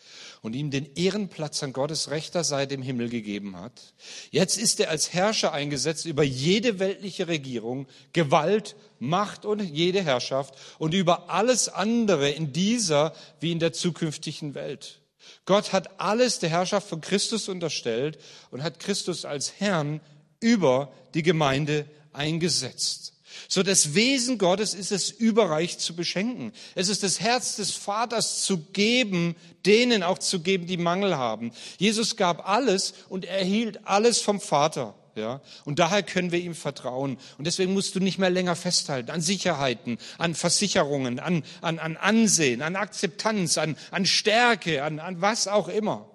[0.40, 3.92] und ihm den Ehrenplatz an Gottes rechter Seite im Himmel gegeben hat.
[4.30, 10.54] Jetzt ist er als Herrscher eingesetzt über jede weltliche Regierung, Gewalt, Macht und jede Herrschaft
[10.78, 15.00] und über alles andere in dieser wie in der zukünftigen Welt.
[15.44, 18.18] Gott hat alles der Herrschaft von Christus unterstellt
[18.52, 20.00] und hat Christus als Herrn
[20.38, 23.14] über die Gemeinde eingesetzt.
[23.46, 26.52] So das Wesen Gottes ist es, überreich zu beschenken.
[26.74, 31.52] Es ist das Herz des Vaters zu geben, denen auch zu geben, die Mangel haben.
[31.78, 34.94] Jesus gab alles und erhielt alles vom Vater.
[35.18, 35.40] Ja?
[35.64, 37.18] Und daher können wir ihm vertrauen.
[37.36, 41.96] Und deswegen musst du nicht mehr länger festhalten an Sicherheiten, an Versicherungen, an, an, an
[41.96, 46.10] Ansehen, an Akzeptanz, an, an Stärke, an, an was auch immer.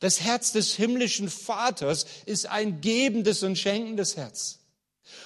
[0.00, 4.61] Das Herz des himmlischen Vaters ist ein gebendes und schenkendes Herz.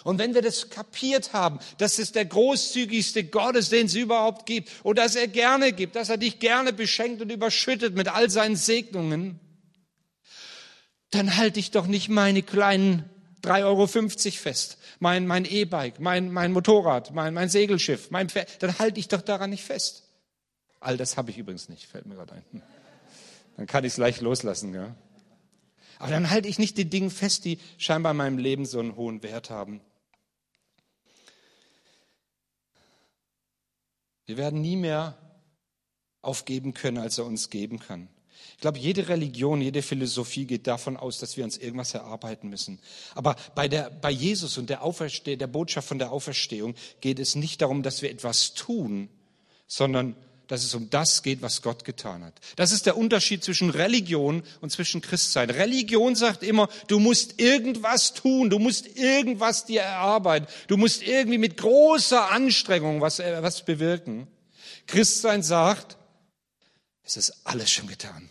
[0.05, 4.47] Und wenn wir das kapiert haben, dass es der großzügigste Gott ist, den es überhaupt
[4.47, 8.31] gibt, und dass er gerne gibt, dass er dich gerne beschenkt und überschüttet mit all
[8.31, 9.41] seinen Segnungen,
[11.11, 13.09] dann halte ich doch nicht meine kleinen
[13.43, 18.79] 3,50 Euro fest, mein, mein E-Bike, mein, mein Motorrad, mein, mein Segelschiff, mein Pferd, dann
[18.79, 20.05] halte ich doch daran nicht fest.
[20.81, 22.63] All das habe ich übrigens nicht, fällt mir gerade ein.
[23.57, 24.75] Dann kann ich es leicht loslassen.
[24.75, 24.95] Ja?
[25.99, 28.97] Aber dann halte ich nicht die Dinge fest, die scheinbar in meinem Leben so einen
[28.97, 29.81] hohen Wert haben.
[34.27, 35.17] Wir werden nie mehr
[36.21, 38.09] aufgeben können, als er uns geben kann.
[38.57, 42.81] Ich glaube, jede Religion, jede Philosophie geht davon aus, dass wir uns irgendwas erarbeiten müssen.
[43.15, 47.63] Aber bei, der, bei Jesus und der, der Botschaft von der Auferstehung geht es nicht
[47.63, 49.09] darum, dass wir etwas tun,
[49.67, 50.17] sondern
[50.49, 52.35] dass es um das geht, was Gott getan hat.
[52.57, 55.51] Das ist der Unterschied zwischen Religion und zwischen Christsein.
[55.51, 61.39] Religion sagt immer, du musst irgendwas tun, du musst irgendwas dir erarbeiten, du musst irgendwie
[61.39, 64.29] mit großer Anstrengung was, äh, was bewirken.
[64.87, 65.97] Christsein sagt,
[67.03, 68.29] es ist alles schon getan.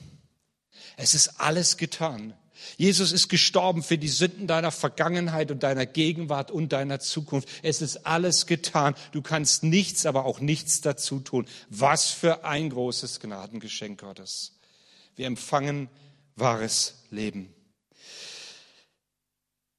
[0.97, 2.33] Es ist alles getan.
[2.77, 7.49] Jesus ist gestorben für die Sünden deiner Vergangenheit und deiner Gegenwart und deiner Zukunft.
[7.63, 8.95] Es ist alles getan.
[9.11, 11.45] Du kannst nichts, aber auch nichts dazu tun.
[11.69, 14.53] Was für ein großes Gnadengeschenk Gottes.
[15.15, 15.89] Wir empfangen
[16.35, 17.53] wahres Leben.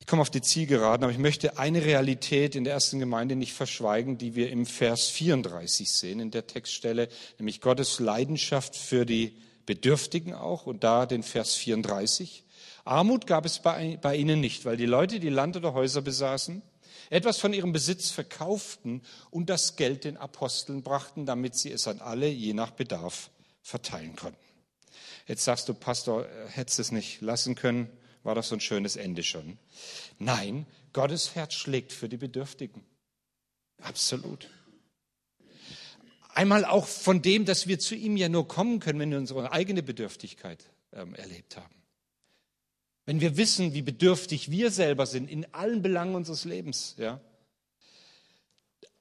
[0.06, 3.54] Ich komme auf die Zielgeraden, aber ich möchte eine Realität in der ersten Gemeinde nicht
[3.54, 7.08] verschweigen, die wir im Vers 34 sehen, in der Textstelle,
[7.40, 9.36] nämlich Gottes Leidenschaft für die
[9.66, 12.44] Bedürftigen auch und da den Vers 34.
[12.86, 16.62] Armut gab es bei, bei ihnen nicht, weil die Leute, die Land oder Häuser besaßen,
[17.10, 22.00] etwas von ihrem Besitz verkauften und das Geld den Aposteln brachten, damit sie es an
[22.00, 24.38] alle je nach Bedarf verteilen konnten.
[25.26, 27.90] Jetzt sagst du, Pastor, äh, hättest es nicht lassen können,
[28.22, 29.58] war das so ein schönes Ende schon.
[30.18, 32.84] Nein, Gottes Herz schlägt für die Bedürftigen.
[33.82, 34.48] Absolut.
[36.28, 39.52] Einmal auch von dem, dass wir zu ihm ja nur kommen können, wenn wir unsere
[39.52, 41.75] eigene Bedürftigkeit ähm, erlebt haben.
[43.06, 47.20] Wenn wir wissen, wie bedürftig wir selber sind in allen Belangen unseres Lebens, ja.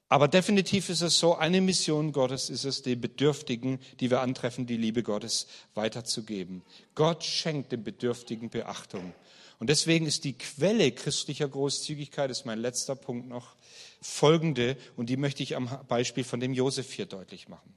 [0.08, 4.68] Aber definitiv ist es so, eine Mission Gottes ist es, den Bedürftigen, die wir antreffen,
[4.68, 6.62] die Liebe Gottes weiterzugeben.
[6.94, 9.14] Gott schenkt den Bedürftigen Beachtung.
[9.58, 13.56] Und deswegen ist die Quelle christlicher Großzügigkeit, ist mein letzter Punkt noch,
[14.00, 17.74] folgende, und die möchte ich am Beispiel von dem Josef hier deutlich machen.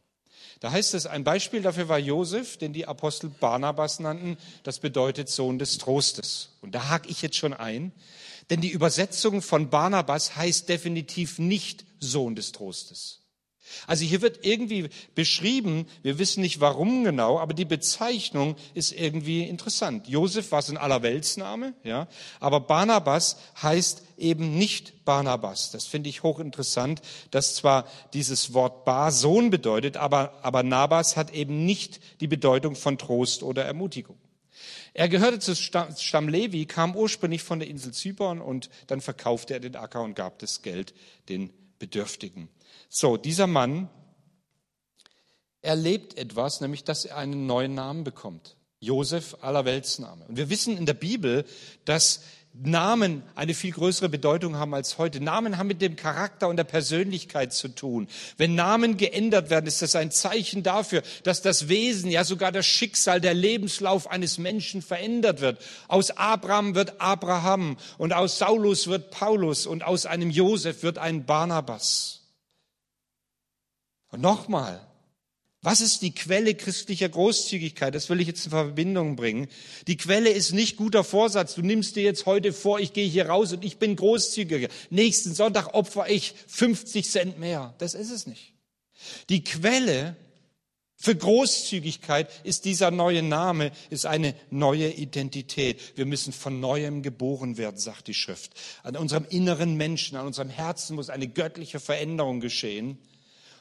[0.60, 4.36] Da heißt es, ein Beispiel dafür war Josef, den die Apostel Barnabas nannten.
[4.64, 6.50] Das bedeutet Sohn des Trostes.
[6.62, 7.92] Und da hake ich jetzt schon ein,
[8.50, 13.20] denn die Übersetzung von Barnabas heißt definitiv nicht Sohn des Trostes.
[13.86, 19.44] Also hier wird irgendwie beschrieben, wir wissen nicht warum genau, aber die Bezeichnung ist irgendwie
[19.44, 20.08] interessant.
[20.08, 22.08] Josef war sein Allerweltsname, ja,
[22.40, 25.70] aber Barnabas heißt eben nicht Barnabas.
[25.70, 27.00] Das finde ich hochinteressant,
[27.30, 32.76] dass zwar dieses Wort Bar Sohn bedeutet, aber, aber Nabas hat eben nicht die Bedeutung
[32.76, 34.16] von Trost oder Ermutigung.
[34.94, 39.60] Er gehörte zu Stamm Levi, kam ursprünglich von der Insel Zypern und dann verkaufte er
[39.60, 40.92] den Acker und gab das Geld
[41.28, 42.48] den Bedürftigen.
[42.88, 43.88] So, dieser Mann
[45.60, 48.56] erlebt etwas, nämlich dass er einen neuen Namen bekommt.
[48.80, 50.24] Josef Allerweltsname.
[50.26, 51.44] Und wir wissen in der Bibel,
[51.84, 52.20] dass
[52.54, 55.20] Namen eine viel größere Bedeutung haben als heute.
[55.20, 58.08] Namen haben mit dem Charakter und der Persönlichkeit zu tun.
[58.36, 62.66] Wenn Namen geändert werden, ist das ein Zeichen dafür, dass das Wesen, ja sogar das
[62.66, 65.60] Schicksal, der Lebenslauf eines Menschen verändert wird.
[65.88, 71.26] Aus Abraham wird Abraham und aus Saulus wird Paulus und aus einem Josef wird ein
[71.26, 72.27] Barnabas.
[74.10, 74.86] Und nochmal,
[75.60, 77.94] was ist die Quelle christlicher Großzügigkeit?
[77.94, 79.48] Das will ich jetzt in Verbindung bringen.
[79.88, 81.56] Die Quelle ist nicht guter Vorsatz.
[81.56, 84.68] Du nimmst dir jetzt heute vor, ich gehe hier raus und ich bin großzügiger.
[84.90, 87.74] Nächsten Sonntag opfer ich 50 Cent mehr.
[87.78, 88.54] Das ist es nicht.
[89.30, 90.16] Die Quelle
[90.94, 95.96] für Großzügigkeit ist dieser neue Name, ist eine neue Identität.
[95.96, 98.52] Wir müssen von neuem geboren werden, sagt die Schrift.
[98.82, 102.98] An unserem inneren Menschen, an unserem Herzen muss eine göttliche Veränderung geschehen.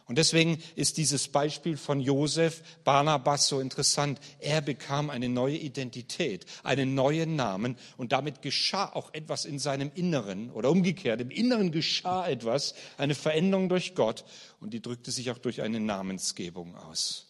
[0.08, 4.22] Und deswegen ist dieses Beispiel von Josef Barnabas so interessant.
[4.40, 9.92] Er bekam eine neue Identität, einen neuen Namen und damit geschah auch etwas in seinem
[9.94, 11.20] Inneren oder umgekehrt.
[11.20, 14.24] Im Inneren geschah etwas, eine Veränderung durch Gott
[14.62, 17.28] und die drückte sich auch durch eine Namensgebung aus.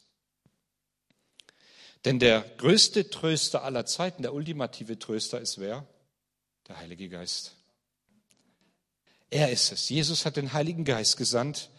[2.05, 5.87] Denn der größte Tröster aller Zeiten, der ultimative Tröster ist wer?
[6.67, 7.55] Der Heilige Geist.
[9.31, 9.89] Er ist es.
[9.89, 11.71] Jesus hat den Heiligen Geist gesandt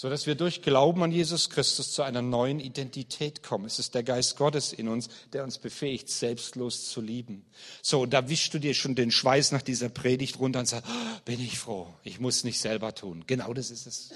[0.00, 3.64] so dass wir durch Glauben an Jesus Christus zu einer neuen Identität kommen.
[3.64, 7.44] Es ist der Geist Gottes in uns, der uns befähigt, selbstlos zu lieben.
[7.82, 10.88] So, und da wischst du dir schon den Schweiß nach dieser Predigt runter und sagst,
[10.88, 13.24] oh, bin ich froh, ich muss nicht selber tun.
[13.26, 14.10] Genau das ist es.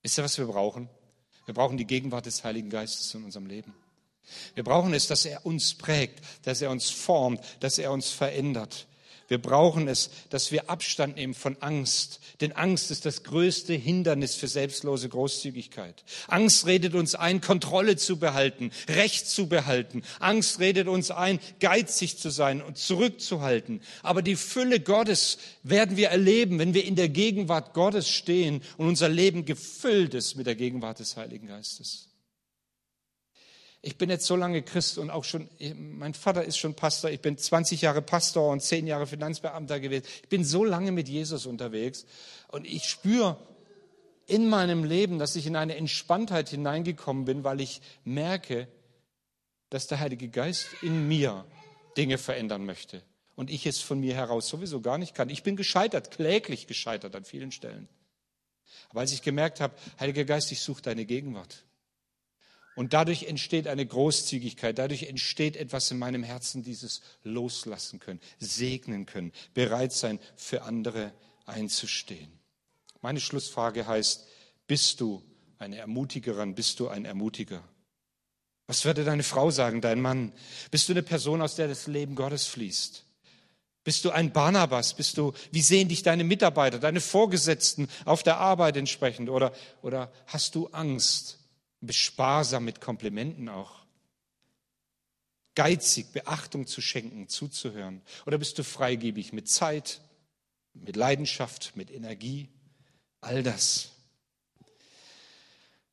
[0.00, 0.88] Wisst ihr, was wir brauchen?
[1.44, 3.74] Wir brauchen die Gegenwart des Heiligen Geistes in unserem Leben.
[4.54, 8.86] Wir brauchen es, dass er uns prägt, dass er uns formt, dass er uns verändert.
[9.28, 12.20] Wir brauchen es, dass wir Abstand nehmen von Angst.
[12.40, 16.04] Denn Angst ist das größte Hindernis für selbstlose Großzügigkeit.
[16.28, 20.02] Angst redet uns ein, Kontrolle zu behalten, Recht zu behalten.
[20.20, 23.80] Angst redet uns ein, geizig zu sein und zurückzuhalten.
[24.02, 28.88] Aber die Fülle Gottes werden wir erleben, wenn wir in der Gegenwart Gottes stehen und
[28.88, 32.08] unser Leben gefüllt ist mit der Gegenwart des Heiligen Geistes.
[33.86, 37.20] Ich bin jetzt so lange Christ und auch schon, mein Vater ist schon Pastor, ich
[37.20, 40.06] bin 20 Jahre Pastor und 10 Jahre Finanzbeamter gewesen.
[40.22, 42.06] Ich bin so lange mit Jesus unterwegs
[42.48, 43.36] und ich spüre
[44.26, 48.68] in meinem Leben, dass ich in eine Entspanntheit hineingekommen bin, weil ich merke,
[49.68, 51.44] dass der Heilige Geist in mir
[51.98, 53.02] Dinge verändern möchte
[53.36, 55.28] und ich es von mir heraus sowieso gar nicht kann.
[55.28, 57.86] Ich bin gescheitert, kläglich gescheitert an vielen Stellen.
[58.88, 61.64] Aber als ich gemerkt habe, Heiliger Geist, ich suche deine Gegenwart.
[62.76, 69.06] Und dadurch entsteht eine Großzügigkeit, dadurch entsteht etwas in meinem Herzen, dieses loslassen können, segnen
[69.06, 71.12] können, bereit sein, für andere
[71.46, 72.32] einzustehen.
[73.00, 74.26] Meine Schlussfrage heißt,
[74.66, 75.22] bist du
[75.58, 77.62] eine Ermutigerin, bist du ein Ermutiger?
[78.66, 80.32] Was würde deine Frau sagen, dein Mann?
[80.70, 83.04] Bist du eine Person, aus der das Leben Gottes fließt?
[83.84, 84.94] Bist du ein Barnabas?
[84.94, 89.28] Bist du, wie sehen dich deine Mitarbeiter, deine Vorgesetzten auf der Arbeit entsprechend?
[89.28, 89.52] Oder,
[89.82, 91.38] oder hast du Angst,
[91.84, 93.84] bist sparsam mit Komplimenten auch.
[95.54, 98.02] Geizig, Beachtung zu schenken, zuzuhören.
[98.26, 100.00] Oder bist du freigebig mit Zeit,
[100.72, 102.48] mit Leidenschaft, mit Energie?
[103.20, 103.90] All das.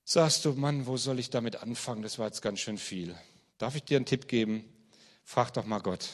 [0.03, 2.01] Sagst du, Mann, wo soll ich damit anfangen?
[2.01, 3.15] Das war jetzt ganz schön viel.
[3.57, 4.65] Darf ich dir einen Tipp geben?
[5.23, 6.09] Frag doch mal Gott,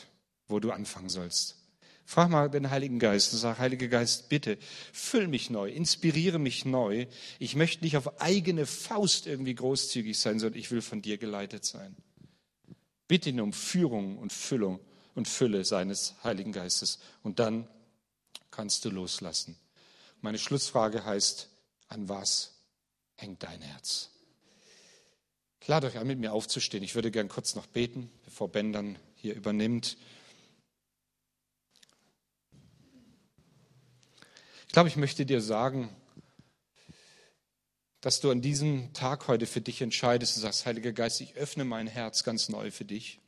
[0.48, 1.56] wo du anfangen sollst.
[2.10, 4.58] Frag mal den Heiligen Geist und sag, Heiliger Geist, bitte,
[4.94, 7.06] füll mich neu, inspiriere mich neu.
[7.38, 11.66] Ich möchte nicht auf eigene Faust irgendwie großzügig sein, sondern ich will von dir geleitet
[11.66, 11.98] sein.
[13.10, 14.80] Bitte ihn um Führung und Füllung
[15.16, 17.00] und Fülle seines Heiligen Geistes.
[17.24, 17.68] Und dann
[18.52, 19.58] kannst du loslassen.
[20.22, 21.50] Meine Schlussfrage heißt,
[21.90, 22.54] an was
[23.16, 24.12] hängt dein Herz?
[25.66, 26.86] Lade euch an, mit mir aufzustehen.
[26.86, 29.98] Ich würde gern kurz noch beten, bevor Ben dann hier übernimmt.
[34.68, 35.90] Ich glaube, ich möchte dir sagen,
[38.02, 41.66] dass du an diesem Tag heute für dich entscheidest und sagst, Heiliger Geist, ich öffne
[41.66, 43.20] mein Herz ganz neu für dich.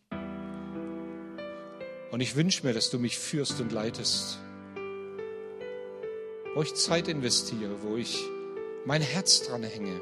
[2.11, 4.39] Und ich wünsche mir, dass du mich führst und leitest.
[6.55, 8.19] Wo ich Zeit investiere, wo ich
[8.85, 10.01] mein Herz dran hänge.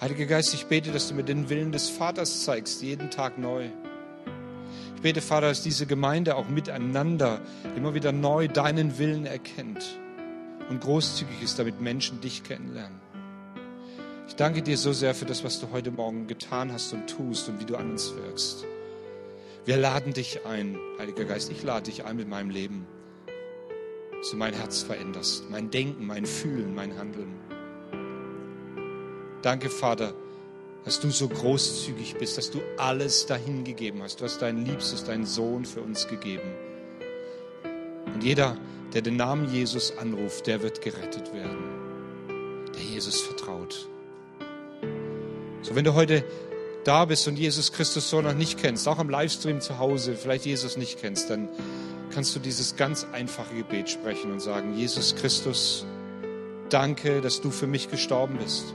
[0.00, 3.70] Heiliger Geist, ich bete, dass du mir den Willen des Vaters zeigst, jeden Tag neu
[5.02, 7.40] bete, Vater, dass diese Gemeinde auch miteinander
[7.76, 9.98] immer wieder neu deinen Willen erkennt
[10.68, 13.00] und großzügig ist, damit Menschen dich kennenlernen.
[14.28, 17.48] Ich danke dir so sehr für das, was du heute Morgen getan hast und tust
[17.48, 18.64] und wie du an uns wirkst.
[19.66, 22.86] Wir laden dich ein, Heiliger Geist, ich lade dich ein mit meinem Leben,
[24.18, 27.34] dass du mein Herz veränderst, mein Denken, mein Fühlen, mein Handeln.
[29.42, 30.14] Danke, Vater,
[30.84, 34.20] dass du so großzügig bist, dass du alles dahin gegeben hast.
[34.20, 36.52] Du hast deinen Liebstes, deinen Sohn für uns gegeben.
[38.12, 38.56] Und jeder,
[38.92, 41.56] der den Namen Jesus anruft, der wird gerettet werden,
[42.74, 43.88] der Jesus vertraut.
[45.62, 46.24] So, wenn du heute
[46.84, 50.44] da bist und Jesus Christus so noch nicht kennst, auch am Livestream zu Hause, vielleicht
[50.44, 51.48] Jesus nicht kennst, dann
[52.10, 55.86] kannst du dieses ganz einfache Gebet sprechen und sagen, Jesus Christus,
[56.68, 58.74] danke, dass du für mich gestorben bist.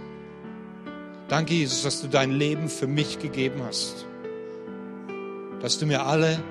[1.29, 4.07] Danke, Jesus, dass du dein Leben für mich gegeben hast.
[5.61, 6.43] Dass du mir alle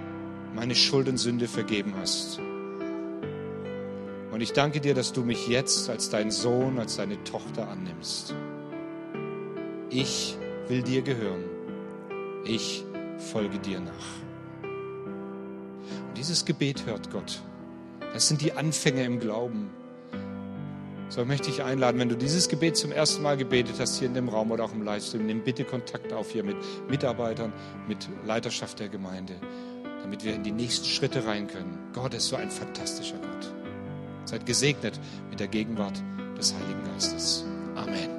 [0.54, 2.38] meine Schuld und Sünde vergeben hast.
[4.30, 8.36] Und ich danke dir, dass du mich jetzt als dein Sohn, als deine Tochter annimmst.
[9.90, 10.36] Ich
[10.68, 11.42] will dir gehören.
[12.44, 12.84] Ich
[13.18, 13.92] folge dir nach.
[14.62, 17.42] Und dieses Gebet hört Gott.
[18.12, 19.70] Das sind die Anfänge im Glauben.
[21.10, 24.14] So möchte ich einladen, wenn du dieses Gebet zum ersten Mal gebetet hast, hier in
[24.14, 26.56] dem Raum oder auch im Livestream, nimm bitte Kontakt auf hier mit
[26.88, 27.52] Mitarbeitern,
[27.86, 29.34] mit Leiterschaft der Gemeinde,
[30.02, 31.78] damit wir in die nächsten Schritte rein können.
[31.94, 33.52] Gott ist so ein fantastischer Gott.
[34.26, 35.00] Seid gesegnet
[35.30, 36.02] mit der Gegenwart
[36.36, 37.44] des Heiligen Geistes.
[37.74, 38.10] Amen.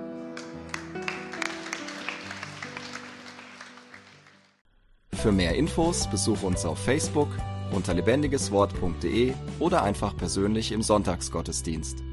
[5.14, 7.30] Für mehr Infos besuche uns auf Facebook
[7.72, 12.09] unter lebendigeswort.de oder einfach persönlich im Sonntagsgottesdienst.